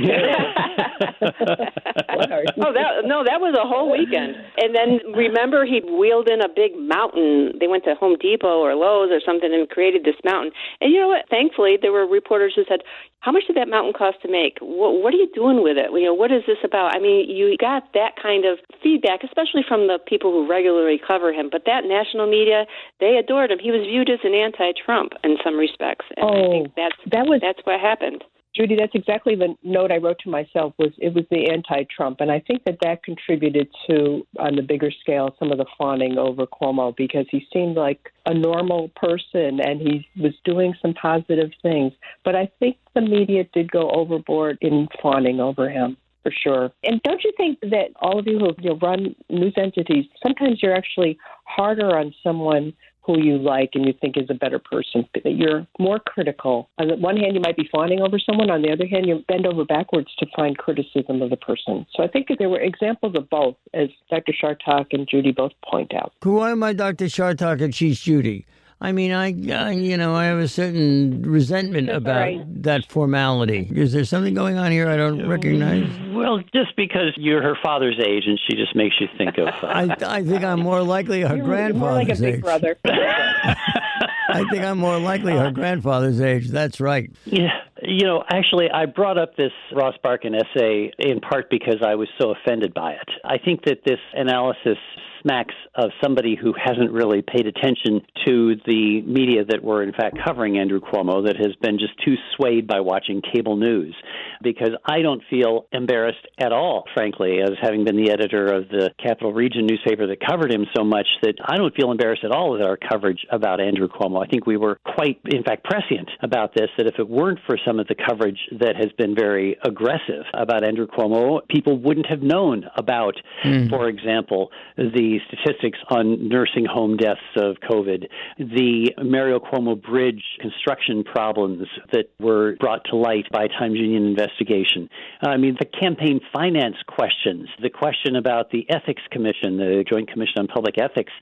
What 1.20 2.32
are 2.32 2.42
you- 2.42 2.63
Oh, 2.63 2.74
that 2.74 3.06
no, 3.06 3.24
that 3.24 3.39
was 3.42 3.56
a 3.58 3.68
whole 3.68 3.92
weekend. 3.92 4.36
And 4.58 4.76
then 4.76 5.00
remember, 5.13 5.65
he 5.65 5.80
wheeled 5.82 6.30
in 6.30 6.42
a 6.42 6.50
big 6.50 6.78
mountain. 6.78 7.54
They 7.60 7.68
went 7.68 7.84
to 7.86 7.96
Home 7.96 8.18
Depot 8.20 8.60
or 8.60 8.76
Lowe's 8.76 9.12
or 9.12 9.20
something 9.26 9.54
and 9.54 9.70
created 9.70 10.04
this 10.04 10.15
mountain. 10.24 10.52
And 10.82 10.92
you 10.94 11.00
know 11.00 11.08
what? 11.10 11.26
Thankfully, 11.30 11.78
there 11.82 11.92
were 11.92 12.06
reporters 12.08 12.54
who 12.56 12.63
said, 12.68 12.82
"How 13.21 13.32
much 13.32 13.47
did 13.47 13.55
that 13.58 13.67
mountain 13.67 13.93
cost 13.93 14.21
to 14.21 14.29
make? 14.32 14.58
What, 14.62 15.01
what 15.01 15.13
are 15.13 15.17
you 15.17 15.29
doing 15.34 15.62
with 15.62 15.77
it? 15.77 15.91
You 15.91 16.05
know, 16.05 16.13
what 16.13 16.32
is 16.32 16.43
this 16.47 16.58
about?" 16.63 16.95
I 16.95 16.99
mean, 16.99 17.29
you 17.29 17.58
got 17.58 17.91
that 17.93 18.15
kind 18.21 18.45
of 18.45 18.60
feedback, 18.82 19.23
especially 19.23 19.63
from 19.67 19.88
the 19.88 19.99
people 20.05 20.32
who 20.32 20.47
regularly 20.47 20.97
cover 21.05 21.34
him. 21.34 21.49
But 21.51 21.65
that 21.65 21.86
national 21.86 22.27
media, 22.27 22.65
they 22.99 23.17
adored 23.17 23.51
him. 23.51 23.60
He 23.60 23.71
was 23.71 23.82
viewed 23.82 24.10
as 24.10 24.19
an 24.23 24.34
anti-Trump 24.34 25.13
in 25.23 25.38
some 25.43 25.58
respects, 25.58 26.05
and 26.15 26.25
I 26.25 26.34
Oh, 26.34 26.51
think 26.51 26.75
that's 26.75 26.95
that 27.12 27.27
was 27.27 27.41
that's 27.41 27.60
what 27.65 27.79
happened. 27.79 28.23
Judy, 28.60 28.76
that's 28.76 28.93
exactly 28.93 29.36
the 29.36 29.56
note 29.63 29.89
I 29.89 29.98
wrote 29.98 30.19
to 30.24 30.30
myself. 30.30 30.74
Was 30.78 30.91
it 30.98 31.13
was 31.13 31.24
the 31.32 31.50
anti-Trump, 31.50 32.19
and 32.19 32.30
I 32.30 32.41
think 32.41 32.65
that 32.65 32.80
that 32.82 33.04
contributed 33.04 33.69
to, 33.89 34.28
on 34.38 34.58
the 34.58 34.62
bigger 34.62 34.91
scale, 34.91 35.34
some 35.39 35.54
of 35.54 35.58
the 35.58 35.65
fawning 35.78 36.17
over 36.17 36.45
Cuomo 36.45 36.93
because 36.93 37.26
he 37.32 37.48
seemed 37.54 37.78
like 37.78 38.12
a 38.26 38.34
normal 38.34 38.89
person 38.98 39.62
and 39.62 39.80
he 39.80 40.06
was 40.17 40.34
doing 40.43 40.74
some 40.82 40.93
positive 40.93 41.52
things. 41.62 41.93
But 42.26 42.36
I 42.36 42.52
think 42.60 42.76
the 42.95 43.02
media 43.02 43.45
did 43.54 43.72
go 43.72 43.89
overboard 43.91 44.58
in 44.60 44.89
fawning 45.02 45.39
over 45.39 45.69
him 45.69 45.95
for 46.22 46.32
sure. 46.32 46.72
And 46.84 47.02
don't 47.04 47.24
you 47.24 47.32
think 47.38 47.60
that 47.62 47.91
all 48.02 48.19
of 48.19 48.28
you 48.28 48.39
who 48.39 48.54
you 48.60 48.72
know, 48.72 48.80
run 48.82 49.15
news 49.30 49.54
entities, 49.56 50.06
sometimes 50.22 50.62
you're 50.62 50.76
actually 50.76 51.17
harder 51.45 51.98
on 51.98 52.13
someone 52.22 52.74
who 53.10 53.19
you 53.19 53.39
like 53.39 53.72
and 53.74 53.86
you 53.88 53.93
think 54.00 54.17
is 54.17 54.30
a 54.30 54.36
better 54.36 54.60
person, 54.60 55.08
that 55.24 55.32
you're 55.32 55.65
more 55.80 56.00
critical. 56.00 56.69
On 56.78 56.88
the 56.88 56.95
one 56.95 57.17
hand, 57.17 57.34
you 57.34 57.41
might 57.41 57.58
be 57.58 57.67
fawning 57.72 58.02
over 58.02 58.19
someone. 58.19 58.52
On 58.52 58.62
the 58.62 58.72
other 58.72 58.86
hand, 58.86 59.08
you 59.08 59.24
bend 59.28 59.48
over 59.48 59.65
backwards 59.65 60.10
to 60.19 60.28
find 60.36 60.56
criticism 60.60 61.24
of 61.24 61.32
the 61.32 61.38
person. 61.38 61.88
So 61.95 62.04
I 62.04 62.08
think 62.08 62.28
there 62.38 62.50
were 62.50 62.60
examples 62.60 63.15
of 63.15 63.28
both, 63.32 63.56
as 63.74 63.89
Dr. 64.12 64.34
Chartock 64.39 64.88
and 64.91 65.08
Judy 65.10 65.32
both 65.32 65.54
point 65.65 65.95
out. 65.95 66.13
Who 66.24 66.43
am 66.43 66.62
I 66.62 66.74
Dr. 66.74 67.06
Chartock 67.06 67.62
and 67.63 67.74
she's 67.74 68.00
Judy? 68.00 68.45
I 68.82 68.94
mean, 68.94 69.12
I, 69.12 69.26
I, 69.52 69.72
you 69.72 69.98
know, 69.98 70.15
I 70.15 70.26
have 70.26 70.39
a 70.39 70.48
certain 70.48 71.24
resentment 71.24 71.88
That's 71.88 71.98
about 71.98 72.22
right. 72.22 72.63
that 72.63 72.89
formality. 72.89 73.70
Is 73.76 73.92
there 73.92 74.06
something 74.06 74.34
going 74.34 74.58
on 74.58 74.72
here 74.72 74.88
I 74.88 74.96
don't 74.96 75.28
recognize? 75.28 75.89
Well, 76.13 76.39
just 76.54 76.76
because 76.78 77.13
you're 77.18 77.42
her 77.42 77.58
father's 77.62 78.00
age 78.00 78.24
and 78.26 78.39
she 78.48 78.56
just 78.56 78.76
makes 78.78 78.96
you 79.02 79.08
think 79.18 79.38
of. 79.38 79.48
Uh, 79.48 79.68
I, 79.68 79.96
I 80.06 80.24
think 80.24 80.44
I'm 80.44 80.62
more 80.62 80.82
likely 80.82 81.22
her 81.22 81.38
more 81.74 81.92
like 81.92 82.10
a 82.10 82.15
big 82.15 82.36
age. 82.36 82.42
brother. 82.42 82.78
I 82.86 84.46
think 84.50 84.63
I'm 84.63 84.78
more 84.78 85.00
likely 85.00 85.34
her 85.34 85.52
grandfather's 85.52 86.22
age. 86.22 86.50
That's 86.50 86.80
right. 86.80 87.12
Yeah, 87.26 87.50
you 87.82 88.06
know, 88.06 88.24
actually, 88.32 88.70
I 88.72 88.86
brought 88.86 89.18
up 89.18 89.36
this 89.36 89.52
Ross 89.74 89.96
Barkan 90.04 90.39
essay 90.39 90.92
in 91.00 91.20
part 91.20 91.50
because 91.50 91.78
I 91.86 91.96
was 91.96 92.08
so 92.20 92.32
offended 92.32 92.74
by 92.74 92.94
it. 92.94 93.10
I 93.26 93.38
think 93.38 93.65
that 93.65 93.80
this 93.86 94.00
analysis 94.13 94.78
smacks 95.21 95.55
of 95.75 95.91
somebody 96.01 96.36
who 96.36 96.53
hasn't 96.53 96.91
really 96.91 97.21
paid 97.21 97.47
attention 97.47 98.01
to 98.25 98.55
the 98.65 99.01
media 99.01 99.43
that 99.45 99.63
were, 99.63 99.84
in 99.84 99.93
fact, 99.93 100.17
covering 100.25 100.58
Andrew 100.58 100.79
Cuomo, 100.79 101.25
that 101.25 101.36
has 101.38 101.55
been 101.62 101.79
just 101.79 101.93
too 102.05 102.15
swayed 102.36 102.67
by 102.67 102.79
watching 102.79 103.21
cable 103.21 103.55
news. 103.55 103.95
Because 104.41 104.71
I 104.86 105.01
don't 105.01 105.21
feel 105.29 105.65
embarrassed 105.71 106.25
at 106.39 106.51
all, 106.51 106.86
frankly, 106.93 107.39
as 107.41 107.51
having 107.62 107.84
been 107.84 107.97
the 107.97 108.12
editor 108.12 108.45
of 108.53 108.69
the 108.69 108.91
Capital 109.01 109.34
Region 109.34 109.65
newspaper 109.65 110.08
that 110.08 110.19
covered 110.25 110.51
him 110.51 110.65
so 110.75 110.84
much, 110.84 111.08
that 111.21 111.36
I 111.45 111.58
don't 111.58 111.75
feel 111.75 111.91
embarrassed 111.91 112.23
at 112.23 112.32
all 112.32 112.51
with 112.51 112.62
our 112.62 112.77
coverage 112.77 113.25
about 113.32 113.60
Andrew 113.60 113.88
Cuomo. 113.88 114.25
I 114.25 114.29
think 114.29 114.45
we 114.45 114.58
were 114.58 114.79
quite, 114.86 115.19
in 115.25 115.43
fact, 115.43 115.65
prescient 115.65 116.10
about 116.21 116.53
this, 116.53 116.69
that 116.77 116.88
if 116.88 116.99
it 116.99 117.10
weren't 117.10 117.39
for 117.45 117.58
some 117.65 117.79
of 117.79 117.88
the 117.88 117.95
coverage 117.95 118.39
that 118.60 118.75
has 118.75 118.91
been 118.97 119.15
very 119.15 119.58
aggressive 119.63 120.23
about 120.34 120.63
Andrew 120.63 120.88
Cuomo, 120.88 121.41
people 121.49 121.77
wouldn't 121.77 122.08
have 122.08 122.21
known 122.21 122.65
about, 122.77 123.15
mm. 123.43 123.69
for 123.69 123.89
example, 123.89 124.51
the 124.77 125.09
statistics 125.28 125.80
on 125.89 126.30
nursing 126.30 126.65
home 126.65 126.98
deaths 126.98 127.19
of 127.36 127.58
COVID, 127.69 128.08
the 128.38 128.91
Mario 129.04 129.39
Cuomo 129.39 129.82
Bridge 129.82 130.24
construction 130.39 131.04
problems 131.04 131.67
that 131.91 132.10
were 132.19 132.56
brought 132.60 132.84
to 132.89 132.95
light 132.95 133.26
by 133.32 133.48
Times 133.48 133.76
Union 133.76 134.06
investigation. 134.06 134.89
I 135.22 135.38
mean, 135.38 135.58
the 135.60 135.65
campaign 135.65 136.19
finance 136.32 136.76
questions, 136.88 137.50
the 137.62 137.69
question 137.69 138.15
about 138.15 138.52
the 138.52 138.65
Ethics 138.69 139.02
Commission, 139.12 139.58
the 139.58 139.84
Joint 139.89 140.12
Commission 140.12 140.36
on 140.39 140.48
Public 140.48 140.76
Ethics, 140.78 141.13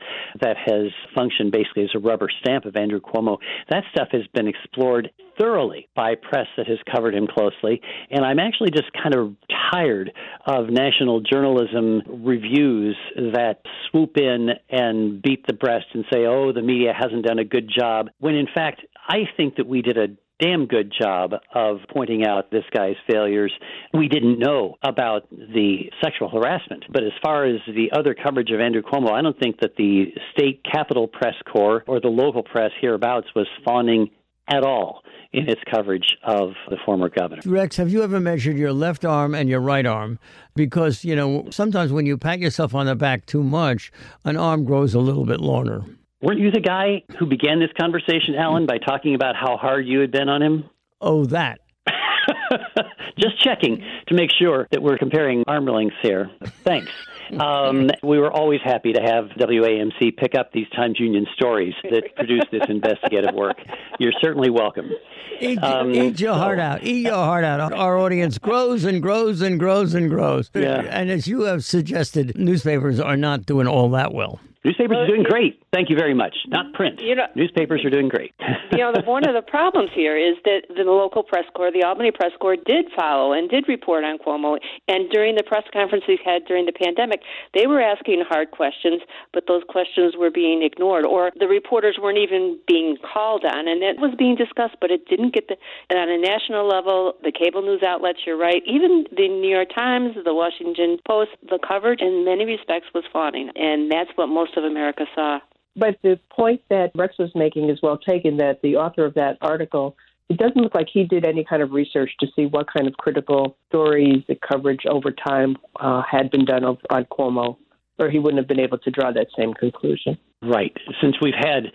that 0.42 0.58
has 0.58 0.92
functioned 1.16 1.52
basically 1.52 1.84
as 1.84 1.92
a 1.96 2.00
rubber 2.00 2.30
stamp 2.42 2.66
of 2.66 2.76
Andrew 2.76 3.00
Cuomo, 3.00 3.38
that 3.70 3.84
stuff 3.92 4.10
has 4.12 4.24
been 4.34 4.48
explored 4.48 5.10
thoroughly 5.38 5.88
by 5.96 6.16
press 6.16 6.48
that 6.58 6.68
has 6.68 6.78
covered 6.94 7.16
him 7.16 7.28
closely. 7.28 7.82
And 8.10 8.26
I'm 8.26 8.40
actually 8.40 8.72
just 8.72 8.92
kind 8.94 9.16
of 9.16 9.36
tired 9.72 10.12
of 10.46 10.70
national 10.70 11.22
journalism 11.22 12.02
reviews 12.24 12.96
that 13.16 13.62
swoop 13.90 14.18
in 14.18 14.50
and 14.70 15.22
beat 15.22 15.46
the 15.48 15.54
breast 15.54 15.86
and 15.94 16.06
say, 16.12 16.26
oh, 16.26 16.52
the 16.54 16.62
media 16.62 16.94
hasn't 16.98 17.26
done 17.26 17.40
a 17.40 17.46
good 17.46 17.70
job, 17.78 18.08
when 18.20 18.36
in 18.36 18.48
fact, 18.54 18.82
I 19.08 19.20
think 19.36 19.56
that 19.56 19.68
we 19.68 19.82
did 19.82 19.98
a 19.98 20.08
damn 20.40 20.68
good 20.68 20.94
job 21.00 21.32
of 21.54 21.78
pointing 21.92 22.26
out 22.26 22.52
this 22.52 22.64
guy's 22.76 22.96
failures. 23.10 23.52
We 23.94 24.08
didn't 24.08 24.40
know 24.40 24.76
about 24.84 25.28
the 25.32 25.90
sexual 26.04 26.30
harassment. 26.30 26.86
But 26.92 27.04
as 27.04 27.12
far 27.24 27.46
as 27.46 27.60
the 27.66 27.92
other 27.98 28.14
coverage 28.14 28.52
of 28.52 28.60
Andrew 28.60 28.84
Cuomo, 28.84 29.12
I 29.12 29.22
don't 29.22 29.40
think 29.40 29.60
that 29.62 29.76
the 29.78 30.14
state 30.34 30.62
capital 30.64 31.08
press 31.08 31.34
corps 31.52 31.84
or 31.88 32.00
the 32.00 32.10
local 32.10 32.44
press 32.44 32.72
hereabouts 32.80 33.28
was 33.36 33.48
fawning 33.66 34.12
at 34.48 34.64
all 34.64 35.04
in 35.34 35.50
its 35.50 35.62
coverage 35.70 36.18
of 36.24 36.54
the 36.70 36.78
former 36.86 37.10
governor. 37.10 37.42
Rex, 37.46 37.76
have 37.78 37.90
you 37.90 38.04
ever 38.04 38.20
measured 38.20 38.58
your 38.58 38.74
left 38.74 39.06
arm 39.06 39.36
and 39.36 39.50
your 39.50 39.60
right 39.60 39.86
arm? 39.86 40.20
Because, 40.56 41.04
you 41.04 41.16
know, 41.16 41.48
sometimes 41.52 41.92
when 41.92 42.06
you 42.06 42.18
pat 42.18 42.40
yourself 42.40 42.74
on 42.74 42.86
the 42.86 42.96
back 42.96 43.26
too 43.26 43.44
much, 43.44 43.92
an 44.24 44.38
arm 44.38 44.64
grows 44.64 44.94
a 44.94 45.00
little 45.00 45.26
bit 45.26 45.40
longer. 45.40 45.84
Weren't 46.22 46.40
you 46.40 46.50
the 46.50 46.62
guy 46.62 47.04
who 47.20 47.28
began 47.28 47.60
this 47.60 47.70
conversation, 47.80 48.36
Alan, 48.36 48.66
by 48.66 48.80
talking 48.80 49.14
about 49.14 49.36
how 49.36 49.58
hard 49.58 49.86
you 49.86 50.00
had 50.00 50.12
been 50.12 50.30
on 50.30 50.42
him? 50.42 50.64
Oh, 51.00 51.26
that. 51.26 51.60
Just 53.20 53.42
checking 53.44 53.84
to 54.08 54.16
make 54.16 54.32
sure 54.32 54.68
that 54.72 54.82
we're 54.82 54.98
comparing 54.98 55.44
arm 55.48 55.66
lengths 55.66 55.98
here. 56.02 56.32
Thanks. 56.64 56.92
Um, 57.40 57.90
we 58.04 58.20
were 58.20 58.32
always 58.32 58.62
happy 58.64 58.94
to 58.94 59.02
have 59.02 59.26
WAMC 59.38 60.16
pick 60.18 60.36
up 60.36 60.52
these 60.52 60.70
Times 60.70 61.00
Union 61.00 61.26
stories 61.36 61.74
that 61.84 62.16
produce 62.16 62.44
this 62.52 62.64
investigative 62.70 63.34
work. 63.34 63.58
You're 64.00 64.14
certainly 64.22 64.50
welcome. 64.50 64.92
Eat, 65.40 65.62
um, 65.64 65.94
eat 65.94 66.20
your 66.20 66.34
heart 66.34 66.60
out. 66.60 66.84
Eat 66.84 67.06
your 67.06 67.14
heart 67.14 67.44
out. 67.44 67.74
Our 67.74 67.98
audience 67.98 68.38
grows 68.38 68.86
and 68.86 69.02
grows 69.02 69.42
and 69.42 69.60
grows 69.60 69.94
and 69.94 70.10
grows. 70.10 70.50
Yeah. 70.56 70.82
And 70.90 71.12
as 71.12 71.28
you 71.28 71.42
have 71.42 71.64
suggested, 71.64 72.38
newspapers 72.38 73.00
are 73.00 73.18
not 73.18 73.46
doing 73.46 73.68
all 73.68 73.90
that 73.92 74.14
well. 74.14 74.40
Newspapers 74.64 74.98
are 74.98 75.08
doing 75.08 75.24
great. 75.24 75.62
Thank 75.72 75.90
you 75.90 75.96
very 75.96 76.14
much. 76.14 76.36
Not 76.48 76.74
print. 76.74 77.00
You 77.02 77.16
know, 77.16 77.28
Newspapers 77.36 77.86
are 77.86 77.90
doing 77.90 78.10
great. 78.10 78.34
you 78.72 78.80
know, 78.80 78.92
the, 78.94 79.02
one 79.04 79.28
of 79.28 79.34
the 79.34 79.42
problems 79.42 79.92
here 79.94 80.18
is 80.18 80.36
that 80.44 80.64
the 80.76 80.84
local 80.84 81.24
press 81.24 81.46
corps, 81.56 81.72
the 81.72 81.84
Albany 81.84 82.12
press 82.12 82.32
corps, 82.40 82.58
did 82.58 82.86
follow 82.96 83.34
and 83.34 83.50
did 83.50 83.66
report 83.68 84.04
on 84.04 84.18
Cuomo. 84.18 84.60
And 84.88 85.10
during 85.10 85.36
the 85.36 85.44
press 85.44 85.64
conference 85.72 86.06
we 86.08 86.20
had 86.24 86.46
during 86.46 86.66
the 86.66 86.74
pandemic, 86.74 87.22
they 87.54 87.68
were 87.68 87.82
asking 87.82 88.24
hard 88.28 88.52
questions, 88.52 89.02
but 89.34 89.46
those 89.48 89.64
questions 89.70 90.16
were 90.18 90.32
being 90.32 90.64
ignored, 90.64 91.06
or 91.06 91.32
the 91.40 91.48
reporters 91.48 91.98
weren't 92.02 92.18
even 92.18 92.60
being 92.68 92.98
called 93.02 93.46
on. 93.46 93.68
And 93.68 93.84
it 93.84 94.00
was 94.00 94.14
being 94.18 94.36
discussed, 94.36 94.76
but 94.82 94.92
it 94.92 95.08
didn't 95.08 95.34
get 95.34 95.48
the 95.48 95.56
And 95.90 96.00
on 96.00 96.10
a 96.10 96.18
national 96.18 96.68
level. 96.68 97.14
The 97.24 97.32
cable 97.32 97.62
news 97.62 97.84
outlets, 97.84 98.20
you're 98.26 98.38
right, 98.38 98.62
even 98.66 99.06
the 99.16 99.28
New 99.28 99.50
York 99.50 99.70
Times, 99.74 100.16
the 100.24 100.34
Washington 100.34 100.98
Post, 101.08 101.32
the 101.48 101.60
coverage 101.66 102.02
in 102.02 102.26
many 102.26 102.46
respects 102.46 102.88
was 102.94 103.04
fawning, 103.12 103.52
and 103.56 103.92
that's 103.92 104.10
what 104.16 104.28
most 104.28 104.57
of 104.58 104.64
America 104.64 105.06
saw. 105.16 105.40
But 105.76 105.98
the 106.02 106.20
point 106.32 106.62
that 106.70 106.92
Rex 106.96 107.18
was 107.20 107.30
making 107.36 107.70
is 107.70 107.80
well 107.84 107.98
taken 107.98 108.38
that 108.38 108.62
the 108.64 108.78
author 108.78 109.06
of 109.06 109.14
that 109.14 109.38
article, 109.42 109.96
it 110.28 110.38
doesn't 110.38 110.58
look 110.58 110.74
like 110.74 110.88
he 110.92 111.04
did 111.04 111.26
any 111.26 111.46
kind 111.46 111.62
of 111.62 111.72
research 111.72 112.12
to 112.20 112.28
see 112.36 112.48
what 112.48 112.66
kind 112.72 112.88
of 112.88 112.98
critical 112.98 113.58
stories, 113.70 114.24
the 114.28 114.36
coverage 114.36 114.86
over 114.90 115.12
time 115.12 115.56
uh, 115.80 116.02
had 116.10 116.32
been 116.32 116.46
done 116.46 116.64
on 116.66 117.06
Cuomo, 117.06 117.58
or 118.00 118.10
he 118.10 118.18
wouldn't 118.20 118.40
have 118.40 118.48
been 118.48 118.60
able 118.60 118.80
to 118.80 118.92
draw 118.92 119.12
that 119.12 119.28
same 119.38 119.54
conclusion. 119.54 120.18
Right. 120.42 120.76
Since 121.02 121.18
we've 121.22 121.34
had 121.38 121.72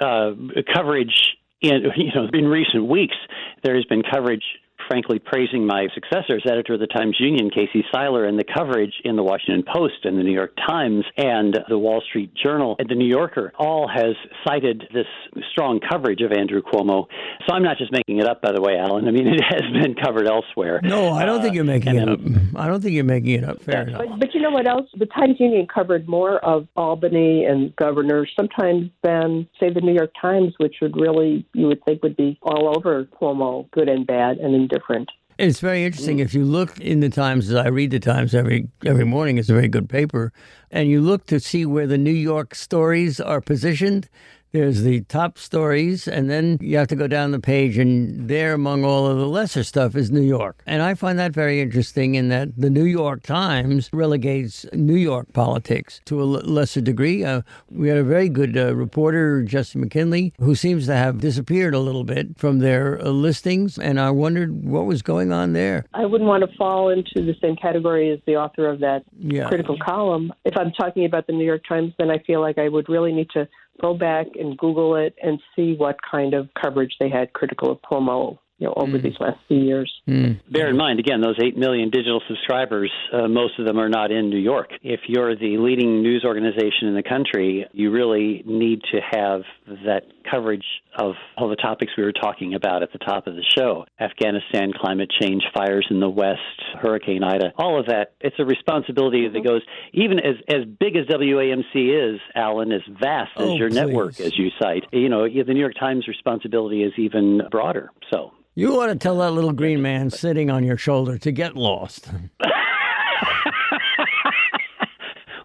uh, 0.00 0.32
coverage 0.74 1.36
in 1.62 1.84
you 1.96 2.12
know 2.14 2.28
in 2.32 2.46
recent 2.46 2.86
weeks, 2.86 3.16
there 3.62 3.74
has 3.74 3.84
been 3.86 4.02
coverage 4.02 4.44
frankly 4.88 5.18
praising 5.18 5.66
my 5.66 5.88
successor 5.94 6.36
as 6.36 6.42
editor 6.50 6.74
of 6.74 6.80
the 6.80 6.86
Times 6.86 7.16
Union, 7.18 7.50
Casey 7.50 7.84
Seiler, 7.92 8.24
and 8.24 8.38
the 8.38 8.44
coverage 8.44 8.94
in 9.04 9.16
the 9.16 9.22
Washington 9.22 9.64
Post 9.66 10.04
and 10.04 10.18
the 10.18 10.22
New 10.22 10.32
York 10.32 10.54
Times 10.66 11.04
and 11.16 11.58
the 11.68 11.78
Wall 11.78 12.02
Street 12.08 12.32
Journal 12.34 12.76
and 12.78 12.88
the 12.88 12.94
New 12.94 13.08
Yorker 13.08 13.52
all 13.58 13.88
has 13.88 14.14
cited 14.46 14.84
this 14.94 15.06
strong 15.50 15.80
coverage 15.80 16.20
of 16.20 16.32
Andrew 16.32 16.62
Cuomo. 16.62 17.06
So 17.46 17.54
I'm 17.54 17.62
not 17.62 17.78
just 17.78 17.92
making 17.92 18.18
it 18.18 18.26
up, 18.26 18.40
by 18.40 18.52
the 18.52 18.60
way, 18.60 18.76
Alan. 18.78 19.08
I 19.08 19.10
mean, 19.10 19.26
it 19.34 19.42
has 19.42 19.62
been 19.72 19.94
covered 19.94 20.26
elsewhere. 20.28 20.80
No, 20.82 21.12
I 21.12 21.24
don't 21.24 21.40
uh, 21.40 21.42
think 21.42 21.54
you're 21.54 21.64
making 21.64 21.96
it 21.96 22.08
up. 22.08 22.20
I 22.54 22.68
don't 22.68 22.80
think 22.80 22.94
you're 22.94 23.04
making 23.04 23.32
it 23.32 23.44
up. 23.44 23.62
Fair 23.62 23.82
enough. 23.82 23.98
But, 23.98 24.20
but 24.20 24.34
you 24.34 24.40
know 24.40 24.50
what 24.50 24.68
else? 24.68 24.88
The 24.96 25.06
Times 25.06 25.36
Union 25.38 25.66
covered 25.72 26.08
more 26.08 26.44
of 26.44 26.66
Albany 26.76 27.44
and 27.44 27.74
governors 27.76 28.32
sometimes 28.36 28.90
than, 29.02 29.48
say, 29.60 29.72
the 29.72 29.80
New 29.80 29.94
York 29.94 30.12
Times, 30.20 30.54
which 30.58 30.76
would 30.80 30.96
really, 30.96 31.46
you 31.52 31.66
would 31.66 31.84
think, 31.84 32.02
would 32.02 32.16
be 32.16 32.38
all 32.42 32.72
over 32.76 33.04
Cuomo, 33.04 33.70
good 33.72 33.88
and 33.88 34.06
bad 34.06 34.38
and 34.38 34.54
indifferent 34.54 34.75
different. 34.76 35.10
It's 35.38 35.60
very 35.60 35.84
interesting. 35.84 36.18
If 36.18 36.32
you 36.32 36.44
look 36.44 36.80
in 36.80 37.00
the 37.00 37.10
Times, 37.10 37.50
as 37.50 37.56
I 37.56 37.68
read 37.68 37.90
the 37.90 38.00
Times 38.00 38.34
every 38.34 38.68
every 38.86 39.04
morning, 39.04 39.36
it's 39.36 39.50
a 39.50 39.52
very 39.52 39.68
good 39.68 39.88
paper, 39.88 40.32
and 40.70 40.88
you 40.88 41.00
look 41.00 41.26
to 41.26 41.38
see 41.40 41.66
where 41.66 41.86
the 41.86 41.98
New 41.98 42.18
York 42.32 42.54
stories 42.54 43.20
are 43.20 43.42
positioned. 43.42 44.08
There's 44.52 44.82
the 44.82 45.02
top 45.02 45.38
stories, 45.38 46.08
and 46.08 46.30
then 46.30 46.58
you 46.60 46.76
have 46.78 46.88
to 46.88 46.96
go 46.96 47.06
down 47.06 47.32
the 47.32 47.40
page, 47.40 47.76
and 47.76 48.28
there, 48.28 48.54
among 48.54 48.84
all 48.84 49.06
of 49.06 49.18
the 49.18 49.26
lesser 49.26 49.64
stuff, 49.64 49.94
is 49.96 50.10
New 50.10 50.22
York. 50.22 50.62
And 50.66 50.82
I 50.82 50.94
find 50.94 51.18
that 51.18 51.32
very 51.32 51.60
interesting 51.60 52.14
in 52.14 52.28
that 52.28 52.56
the 52.56 52.70
New 52.70 52.84
York 52.84 53.22
Times 53.22 53.90
relegates 53.92 54.64
New 54.72 54.94
York 54.94 55.32
politics 55.32 56.00
to 56.06 56.22
a 56.22 56.24
lesser 56.24 56.80
degree. 56.80 57.24
Uh, 57.24 57.42
we 57.70 57.88
had 57.88 57.98
a 57.98 58.04
very 58.04 58.28
good 58.28 58.56
uh, 58.56 58.74
reporter, 58.74 59.42
Justin 59.42 59.82
McKinley, 59.82 60.32
who 60.38 60.54
seems 60.54 60.86
to 60.86 60.94
have 60.94 61.18
disappeared 61.18 61.74
a 61.74 61.80
little 61.80 62.04
bit 62.04 62.38
from 62.38 62.60
their 62.60 63.00
uh, 63.02 63.10
listings, 63.10 63.78
and 63.78 64.00
I 64.00 64.10
wondered 64.10 64.64
what 64.64 64.86
was 64.86 65.02
going 65.02 65.32
on 65.32 65.52
there. 65.52 65.84
I 65.92 66.06
wouldn't 66.06 66.28
want 66.28 66.48
to 66.48 66.56
fall 66.56 66.88
into 66.88 67.16
the 67.16 67.34
same 67.42 67.56
category 67.56 68.10
as 68.10 68.20
the 68.26 68.36
author 68.36 68.68
of 68.68 68.80
that 68.80 69.02
yeah. 69.18 69.48
critical 69.48 69.76
column. 69.78 70.32
If 70.44 70.56
I'm 70.56 70.72
talking 70.72 71.04
about 71.04 71.26
the 71.26 71.32
New 71.32 71.44
York 71.44 71.62
Times, 71.68 71.92
then 71.98 72.10
I 72.10 72.18
feel 72.20 72.40
like 72.40 72.58
I 72.58 72.68
would 72.68 72.88
really 72.88 73.12
need 73.12 73.30
to 73.30 73.48
go 73.80 73.94
back 73.94 74.26
and 74.38 74.56
Google 74.56 74.96
it 74.96 75.14
and 75.22 75.40
see 75.54 75.74
what 75.74 75.96
kind 76.08 76.34
of 76.34 76.48
coverage 76.60 76.96
they 77.00 77.08
had 77.08 77.32
critical 77.32 77.70
of 77.70 77.78
Cuomo 77.82 78.38
you 78.58 78.66
know, 78.66 78.74
over 78.76 78.98
mm. 78.98 79.02
these 79.02 79.16
last 79.20 79.38
few 79.48 79.58
years. 79.58 79.92
Mm. 80.08 80.40
Bear 80.50 80.70
in 80.70 80.76
mind, 80.76 80.98
again, 80.98 81.20
those 81.20 81.36
8 81.42 81.56
million 81.56 81.90
digital 81.90 82.22
subscribers, 82.26 82.90
uh, 83.12 83.28
most 83.28 83.58
of 83.58 83.66
them 83.66 83.78
are 83.78 83.88
not 83.88 84.10
in 84.10 84.30
New 84.30 84.38
York. 84.38 84.70
If 84.82 85.00
you're 85.08 85.36
the 85.36 85.58
leading 85.58 86.02
news 86.02 86.24
organization 86.24 86.88
in 86.88 86.94
the 86.94 87.02
country, 87.02 87.66
you 87.72 87.90
really 87.90 88.42
need 88.46 88.80
to 88.92 89.00
have 89.10 89.42
that 89.84 90.04
coverage 90.30 90.64
of 90.98 91.14
all 91.36 91.48
the 91.48 91.56
topics 91.56 91.92
we 91.96 92.02
were 92.02 92.12
talking 92.12 92.54
about 92.54 92.82
at 92.82 92.92
the 92.92 92.98
top 92.98 93.26
of 93.26 93.34
the 93.34 93.44
show 93.56 93.84
Afghanistan, 94.00 94.72
climate 94.72 95.10
change, 95.20 95.42
fires 95.54 95.86
in 95.90 96.00
the 96.00 96.08
West, 96.08 96.40
Hurricane 96.80 97.22
Ida, 97.22 97.52
all 97.58 97.78
of 97.78 97.86
that. 97.86 98.14
It's 98.20 98.36
a 98.38 98.44
responsibility 98.44 99.24
mm-hmm. 99.24 99.34
that 99.34 99.44
goes, 99.44 99.62
even 99.92 100.18
as, 100.18 100.36
as 100.48 100.64
big 100.64 100.96
as 100.96 101.06
WAMC 101.06 102.14
is, 102.14 102.20
Alan, 102.34 102.72
as 102.72 102.82
vast 103.00 103.32
as 103.36 103.48
oh, 103.48 103.56
your 103.56 103.68
please. 103.68 103.76
network, 103.76 104.20
as 104.20 104.36
you 104.38 104.50
cite, 104.60 104.84
you 104.92 105.08
know, 105.08 105.28
the 105.28 105.52
New 105.52 105.60
York 105.60 105.74
Times 105.78 106.08
responsibility 106.08 106.82
is 106.82 106.92
even 106.96 107.42
broader. 107.50 107.90
So. 108.10 108.32
You 108.58 108.80
ought 108.80 108.86
to 108.86 108.96
tell 108.96 109.18
that 109.18 109.32
little 109.32 109.52
green 109.52 109.82
man 109.82 110.08
sitting 110.08 110.48
on 110.48 110.64
your 110.64 110.78
shoulder 110.78 111.18
to 111.18 111.30
get 111.30 111.56
lost. 111.56 112.08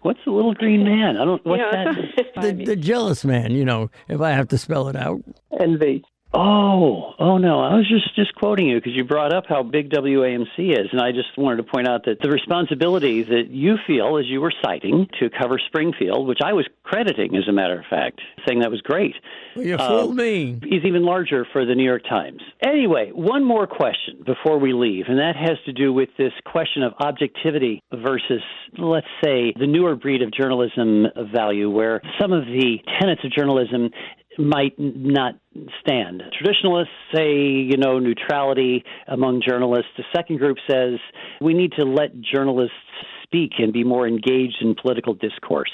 what's 0.00 0.20
the 0.24 0.30
little 0.30 0.54
green 0.54 0.82
man? 0.82 1.18
I 1.18 1.26
don't. 1.26 1.44
What's 1.44 1.62
that? 1.72 1.94
the, 2.40 2.64
the 2.64 2.74
jealous 2.74 3.22
man. 3.22 3.50
You 3.50 3.66
know, 3.66 3.90
if 4.08 4.22
I 4.22 4.30
have 4.30 4.48
to 4.48 4.56
spell 4.56 4.88
it 4.88 4.96
out. 4.96 5.22
Envy. 5.60 6.02
Oh, 6.34 7.12
oh 7.18 7.36
no! 7.36 7.60
I 7.60 7.74
was 7.74 7.86
just 7.86 8.14
just 8.16 8.34
quoting 8.34 8.66
you 8.66 8.78
because 8.78 8.94
you 8.94 9.04
brought 9.04 9.34
up 9.34 9.44
how 9.46 9.62
big 9.62 9.90
WAMC 9.90 10.70
is, 10.70 10.88
and 10.90 10.98
I 10.98 11.12
just 11.12 11.36
wanted 11.36 11.58
to 11.58 11.70
point 11.70 11.86
out 11.86 12.06
that 12.06 12.20
the 12.22 12.30
responsibility 12.30 13.22
that 13.22 13.50
you 13.50 13.76
feel, 13.86 14.16
as 14.16 14.24
you 14.26 14.40
were 14.40 14.52
citing, 14.64 15.08
to 15.20 15.28
cover 15.28 15.60
Springfield, 15.66 16.26
which 16.26 16.38
I 16.42 16.54
was 16.54 16.66
crediting, 16.84 17.36
as 17.36 17.46
a 17.48 17.52
matter 17.52 17.78
of 17.78 17.84
fact, 17.90 18.20
saying 18.46 18.60
that 18.60 18.70
was 18.70 18.80
great. 18.80 19.14
Well, 19.54 19.66
you 19.66 19.76
fooled 19.76 20.12
uh, 20.12 20.14
me. 20.14 20.58
Is 20.62 20.84
even 20.86 21.04
larger 21.04 21.46
for 21.52 21.66
the 21.66 21.74
New 21.74 21.84
York 21.84 22.04
Times. 22.08 22.40
Anyway, 22.64 23.10
one 23.12 23.44
more 23.44 23.66
question 23.66 24.22
before 24.24 24.58
we 24.58 24.72
leave, 24.72 25.06
and 25.08 25.18
that 25.18 25.36
has 25.36 25.58
to 25.66 25.72
do 25.74 25.92
with 25.92 26.08
this 26.16 26.32
question 26.46 26.82
of 26.82 26.94
objectivity 26.98 27.82
versus, 27.92 28.40
let's 28.78 29.06
say, 29.22 29.52
the 29.58 29.66
newer 29.66 29.96
breed 29.96 30.22
of 30.22 30.32
journalism 30.32 31.08
value, 31.30 31.68
where 31.68 32.00
some 32.18 32.32
of 32.32 32.46
the 32.46 32.78
tenets 32.98 33.22
of 33.22 33.32
journalism 33.32 33.90
might 34.38 34.74
not 34.78 35.34
stand. 35.80 36.22
Traditionalists 36.36 36.92
say, 37.14 37.32
you 37.32 37.76
know, 37.76 37.98
neutrality 37.98 38.84
among 39.06 39.42
journalists. 39.46 39.90
The 39.96 40.04
second 40.14 40.38
group 40.38 40.56
says 40.70 40.98
we 41.40 41.54
need 41.54 41.72
to 41.78 41.84
let 41.84 42.20
journalists 42.20 42.74
speak 43.22 43.52
and 43.58 43.72
be 43.72 43.84
more 43.84 44.06
engaged 44.06 44.56
in 44.60 44.74
political 44.74 45.14
discourse. 45.14 45.72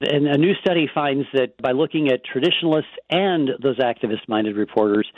And 0.00 0.26
a 0.28 0.38
new 0.38 0.54
study 0.60 0.88
finds 0.92 1.26
that 1.32 1.56
by 1.60 1.72
looking 1.72 2.08
at 2.08 2.24
traditionalists 2.24 2.90
and 3.10 3.50
those 3.62 3.78
activist 3.78 4.28
minded 4.28 4.56
reporters, 4.56 5.08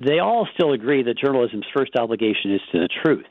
they 0.00 0.18
all 0.18 0.48
still 0.54 0.72
agree 0.72 1.02
that 1.02 1.18
journalism's 1.18 1.66
first 1.76 1.96
obligation 1.96 2.54
is 2.54 2.60
to 2.72 2.80
the 2.80 2.88
truth. 3.04 3.26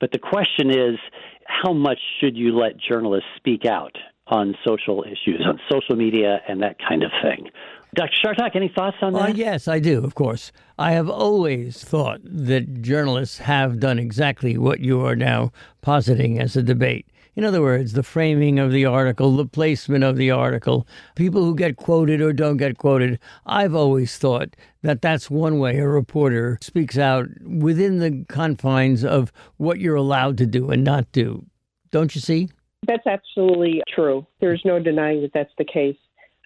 But 0.00 0.12
the 0.12 0.18
question 0.18 0.70
is, 0.70 0.98
how 1.44 1.72
much 1.72 1.98
should 2.20 2.36
you 2.36 2.56
let 2.56 2.76
journalists 2.76 3.28
speak 3.36 3.64
out 3.64 3.96
on 4.28 4.54
social 4.66 5.04
issues, 5.04 5.42
on 5.46 5.58
social 5.70 5.96
media, 5.96 6.38
and 6.48 6.62
that 6.62 6.76
kind 6.86 7.02
of 7.02 7.10
thing? 7.22 7.48
Dr. 7.94 8.12
Chartock, 8.22 8.54
any 8.54 8.68
thoughts 8.68 8.98
on 9.00 9.14
that? 9.14 9.30
Uh, 9.30 9.32
yes, 9.32 9.66
I 9.66 9.78
do, 9.78 10.04
of 10.04 10.14
course. 10.14 10.52
I 10.78 10.92
have 10.92 11.08
always 11.08 11.82
thought 11.82 12.20
that 12.22 12.82
journalists 12.82 13.38
have 13.38 13.80
done 13.80 13.98
exactly 13.98 14.58
what 14.58 14.80
you 14.80 15.00
are 15.04 15.16
now 15.16 15.52
positing 15.80 16.38
as 16.38 16.54
a 16.56 16.62
debate. 16.62 17.06
In 17.34 17.44
other 17.44 17.62
words, 17.62 17.92
the 17.92 18.02
framing 18.02 18.58
of 18.58 18.72
the 18.72 18.84
article, 18.84 19.36
the 19.36 19.46
placement 19.46 20.02
of 20.02 20.16
the 20.16 20.30
article, 20.30 20.88
people 21.14 21.44
who 21.44 21.54
get 21.54 21.76
quoted 21.76 22.20
or 22.20 22.32
don't 22.32 22.56
get 22.56 22.78
quoted. 22.78 23.20
I've 23.46 23.76
always 23.76 24.18
thought 24.18 24.56
that 24.82 25.02
that's 25.02 25.30
one 25.30 25.60
way 25.60 25.78
a 25.78 25.86
reporter 25.86 26.58
speaks 26.60 26.98
out 26.98 27.28
within 27.42 28.00
the 28.00 28.24
confines 28.28 29.04
of 29.04 29.32
what 29.56 29.78
you're 29.78 29.94
allowed 29.94 30.36
to 30.38 30.46
do 30.46 30.70
and 30.70 30.82
not 30.82 31.10
do. 31.12 31.46
Don't 31.92 32.14
you 32.14 32.20
see? 32.20 32.48
That's 32.86 33.06
absolutely 33.06 33.82
true. 33.88 34.26
There's 34.40 34.62
no 34.64 34.80
denying 34.80 35.22
that 35.22 35.32
that's 35.32 35.52
the 35.58 35.64
case. 35.64 35.96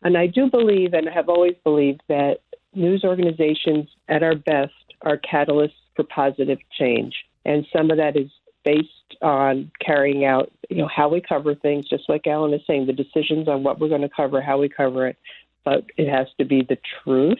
And 0.03 0.17
I 0.17 0.27
do 0.27 0.51
believe 0.51 0.95
and 0.95 1.09
have 1.09 1.29
always 1.29 1.55
believed 1.65 2.03
that 2.09 2.41
news 2.75 3.05
organizations 3.05 3.89
at 4.09 4.23
our 4.23 4.35
best 4.35 4.73
are 5.03 5.19
catalysts 5.19 5.73
for 5.95 6.05
positive 6.05 6.59
change. 6.79 7.15
And 7.45 7.67
some 7.73 7.91
of 7.91 7.99
that 7.99 8.17
is 8.17 8.31
based 8.65 8.89
on 9.21 9.71
carrying 9.85 10.25
out, 10.25 10.51
you 10.71 10.79
know, 10.79 10.89
how 10.89 11.09
we 11.09 11.21
cover 11.21 11.55
things, 11.55 11.89
just 11.89 12.09
like 12.09 12.27
Alan 12.27 12.55
is 12.55 12.63
saying, 12.67 12.87
the 12.87 12.93
decisions 12.93 13.49
on 13.49 13.63
what 13.63 13.79
we're 13.79 13.89
going 13.89 14.03
to 14.03 14.09
cover, 14.09 14.41
how 14.41 14.59
we 14.59 14.69
cover 14.69 15.07
it. 15.09 15.17
But 15.65 15.87
it 15.97 16.09
has 16.09 16.29
to 16.39 16.45
be 16.45 16.63
the 16.63 16.79
truth, 17.05 17.39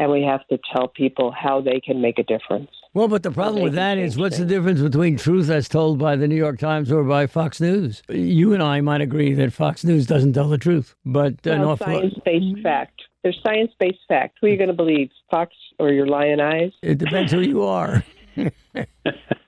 and 0.00 0.10
we 0.10 0.22
have 0.22 0.44
to 0.48 0.58
tell 0.74 0.88
people 0.88 1.30
how 1.30 1.60
they 1.60 1.78
can 1.78 2.00
make 2.00 2.18
a 2.18 2.22
difference. 2.22 2.70
Well, 2.94 3.06
but 3.06 3.22
the 3.22 3.30
problem 3.30 3.62
with 3.62 3.74
that 3.74 3.98
is 3.98 4.16
what's 4.16 4.38
the 4.38 4.46
difference 4.46 4.80
between 4.80 5.18
truth 5.18 5.50
as 5.50 5.68
told 5.68 5.98
by 5.98 6.16
the 6.16 6.26
New 6.26 6.36
York 6.36 6.58
Times 6.58 6.90
or 6.90 7.04
by 7.04 7.26
Fox 7.26 7.60
News? 7.60 8.02
You 8.08 8.54
and 8.54 8.62
I 8.62 8.80
might 8.80 9.02
agree 9.02 9.34
that 9.34 9.52
Fox 9.52 9.84
News 9.84 10.06
doesn't 10.06 10.32
tell 10.32 10.48
the 10.48 10.58
truth, 10.58 10.96
but 11.04 11.34
uh, 11.46 11.58
well, 11.60 11.76
science-based 11.76 12.62
fact. 12.62 13.02
There's 13.22 13.38
science-based 13.44 14.00
fact. 14.08 14.38
Who 14.40 14.46
are 14.46 14.50
you 14.50 14.56
going 14.56 14.68
to 14.68 14.74
believe, 14.74 15.10
Fox 15.30 15.54
or 15.78 15.90
your 15.90 16.06
lion 16.06 16.40
eyes? 16.40 16.72
It 16.82 16.96
depends 16.96 17.30
who 17.30 17.42
you 17.42 17.62
are. 17.62 18.02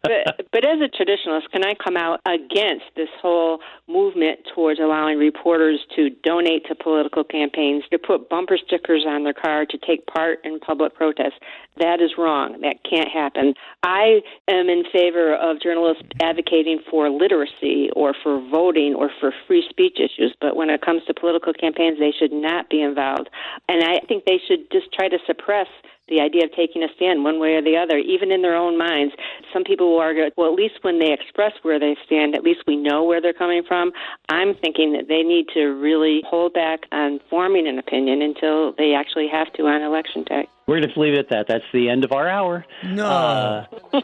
but, 0.03 0.47
but 0.53 0.65
as 0.65 0.81
a 0.81 0.89
traditionalist, 0.89 1.51
can 1.53 1.65
I 1.65 1.75
come 1.75 1.97
out 1.97 2.21
against 2.27 2.87
this 2.97 3.09
whole 3.21 3.61
movement 3.89 4.41
towards 4.55 4.81
allowing 4.81 5.19
reporters 5.19 5.81
to 5.97 6.11
donate 6.23 6.67
to 6.67 6.75
political 6.75 7.25
campaigns, 7.25 7.85
to 7.91 7.99
put 7.99 8.29
bumper 8.29 8.59
stickers 8.59 9.05
on 9.07 9.25
their 9.25 9.33
car, 9.33 9.67
to 9.67 9.79
take 9.79 10.07
part 10.07 10.41
in 10.45 10.59
public 10.61 10.95
protests? 10.95 11.39
That 11.79 12.01
is 12.01 12.13
wrong. 12.19 12.61
That 12.61 12.77
can't 12.89 13.09
happen. 13.09 13.55
I 13.83 14.21
am 14.49 14.69
in 14.69 14.85
favor 14.93 15.35
of 15.35 15.61
journalists 15.61 16.03
advocating 16.21 16.81
for 16.91 17.09
literacy 17.09 17.91
or 17.97 18.15
for 18.23 18.41
voting 18.51 18.95
or 18.95 19.11
for 19.21 19.33
free 19.47 19.65
speech 19.71 19.99
issues, 19.99 20.35
but 20.41 20.57
when 20.57 20.69
it 20.71 20.83
comes 20.83 21.03
to 21.07 21.15
political 21.15 21.53
campaigns, 21.53 21.99
they 21.99 22.13
should 22.13 22.33
not 22.33 22.69
be 22.69 22.83
involved. 22.83 23.31
And 23.69 23.83
I 23.83 24.01
think 24.07 24.25
they 24.25 24.41
should 24.47 24.71
just 24.71 24.93
try 24.93 25.09
to 25.09 25.19
suppress 25.27 25.69
the 26.13 26.21
idea 26.21 26.45
of 26.45 26.53
taking 26.53 26.83
a 26.83 26.89
stand 26.95 27.25
one 27.25 27.41
way 27.41 27.55
or 27.55 27.63
the 27.63 27.77
other, 27.77 27.97
even 27.97 28.31
in 28.31 28.43
their 28.43 28.55
own 28.55 28.77
minds. 28.77 29.15
Some 29.53 29.65
people 29.65 29.93
will 29.93 30.01
argue, 30.01 30.25
well, 30.37 30.53
at 30.53 30.55
least 30.55 30.75
when 30.83 30.99
they 30.99 31.13
express 31.13 31.53
where 31.63 31.81
they 31.81 31.97
stand, 32.05 32.35
at 32.35 32.43
least 32.43 32.61
we 32.67 32.77
know 32.77 33.03
where 33.05 33.21
they're 33.21 33.33
coming 33.33 33.63
from. 33.67 33.93
I'm 34.29 34.55
thinking 34.55 34.93
that 34.93 35.09
they 35.09 35.23
need 35.23 35.47
to 35.55 35.73
really 35.73 36.23
hold 36.29 36.53
back 36.53 36.81
on 36.93 37.21
forming 37.31 37.67
an 37.67 37.79
opinion 37.79 38.21
until 38.21 38.73
they 38.77 38.95
actually 38.95 39.29
have 39.33 39.51
to 39.55 39.63
on 39.65 39.81
election 39.81 40.25
day. 40.25 40.47
We're 40.67 40.79
going 40.79 40.93
to 40.93 41.01
leave 41.01 41.15
it 41.15 41.19
at 41.19 41.29
that. 41.31 41.47
That's 41.49 41.65
the 41.73 41.89
end 41.89 42.05
of 42.05 42.13
our 42.13 42.29
hour. 42.29 42.65
No. 42.85 43.05
Uh, 43.05 43.67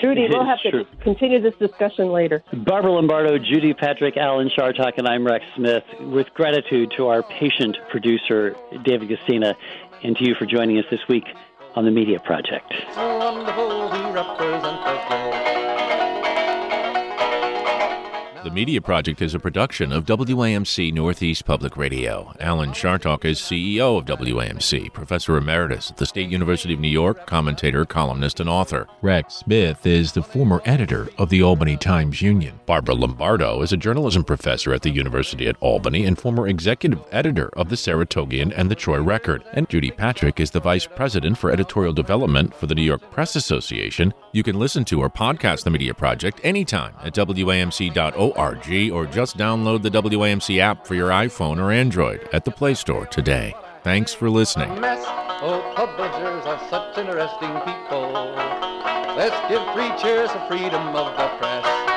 Judy, 0.00 0.26
we'll 0.28 0.44
have 0.44 0.60
to 0.70 0.84
continue 1.02 1.40
this 1.40 1.54
discussion 1.56 2.12
later. 2.12 2.44
Barbara 2.52 2.92
Lombardo, 2.92 3.38
Judy 3.38 3.72
Patrick, 3.72 4.18
Alan 4.18 4.50
Chartock, 4.50 4.98
and 4.98 5.08
I'm 5.08 5.26
Rex 5.26 5.44
Smith. 5.56 5.82
With 6.00 6.26
gratitude 6.34 6.92
to 6.98 7.06
our 7.06 7.22
patient 7.22 7.78
producer, 7.90 8.54
David 8.84 9.08
Gastina 9.08 9.54
and 10.02 10.16
to 10.16 10.24
you 10.24 10.34
for 10.34 10.46
joining 10.46 10.78
us 10.78 10.84
this 10.90 11.00
week 11.08 11.24
on 11.74 11.84
the 11.84 11.90
Media 11.90 12.18
Project. 12.20 12.72
The 18.46 18.52
Media 18.52 18.80
Project 18.80 19.22
is 19.22 19.34
a 19.34 19.40
production 19.40 19.90
of 19.90 20.04
WAMC 20.04 20.94
Northeast 20.94 21.44
Public 21.44 21.76
Radio. 21.76 22.32
Alan 22.38 22.70
Chartock 22.70 23.24
is 23.24 23.40
CEO 23.40 23.98
of 23.98 24.04
WAMC, 24.04 24.92
Professor 24.92 25.36
Emeritus 25.36 25.90
at 25.90 25.96
the 25.96 26.06
State 26.06 26.30
University 26.30 26.72
of 26.72 26.78
New 26.78 26.86
York, 26.86 27.26
commentator, 27.26 27.84
columnist, 27.84 28.38
and 28.38 28.48
author. 28.48 28.86
Rex 29.02 29.34
Smith 29.34 29.84
is 29.84 30.12
the 30.12 30.22
former 30.22 30.62
editor 30.64 31.08
of 31.18 31.28
the 31.28 31.42
Albany 31.42 31.76
Times 31.76 32.22
Union. 32.22 32.60
Barbara 32.66 32.94
Lombardo 32.94 33.62
is 33.62 33.72
a 33.72 33.76
journalism 33.76 34.22
professor 34.22 34.72
at 34.72 34.82
the 34.82 34.90
University 34.90 35.48
at 35.48 35.56
Albany 35.58 36.04
and 36.04 36.16
former 36.16 36.46
executive 36.46 37.02
editor 37.10 37.48
of 37.54 37.68
the 37.68 37.74
Saratogian 37.74 38.52
and 38.56 38.70
the 38.70 38.76
Troy 38.76 39.02
Record. 39.02 39.42
And 39.54 39.68
Judy 39.68 39.90
Patrick 39.90 40.38
is 40.38 40.52
the 40.52 40.60
vice 40.60 40.86
president 40.86 41.36
for 41.36 41.50
editorial 41.50 41.92
development 41.92 42.54
for 42.54 42.66
the 42.66 42.76
New 42.76 42.82
York 42.82 43.10
Press 43.10 43.34
Association. 43.34 44.14
You 44.30 44.44
can 44.44 44.56
listen 44.56 44.84
to 44.84 45.00
or 45.00 45.10
podcast 45.10 45.64
the 45.64 45.70
Media 45.70 45.94
Project 45.94 46.40
anytime 46.44 46.94
at 47.02 47.12
WAMC.org 47.12 48.35
WAMC.org 48.36 48.92
or 48.92 49.06
just 49.06 49.36
download 49.36 49.82
the 49.82 49.90
WAMC 49.90 50.58
app 50.58 50.86
for 50.86 50.94
your 50.94 51.10
iPhone 51.10 51.58
or 51.58 51.72
Android 51.72 52.28
at 52.32 52.44
the 52.44 52.50
Play 52.50 52.74
Store 52.74 53.06
today. 53.06 53.54
Thanks 53.82 54.12
for 54.12 54.30
listening. 54.30 54.70
Oh, 54.72 55.72
publishers 55.76 56.44
are 56.46 56.68
such 56.68 56.98
interesting 56.98 57.52
people. 57.60 58.12
Let's 59.16 59.36
give 59.48 59.62
three 59.74 59.90
cheers 60.00 60.30
for 60.30 60.46
freedom 60.48 60.94
of 60.94 61.16
the 61.16 61.28
press. 61.38 61.95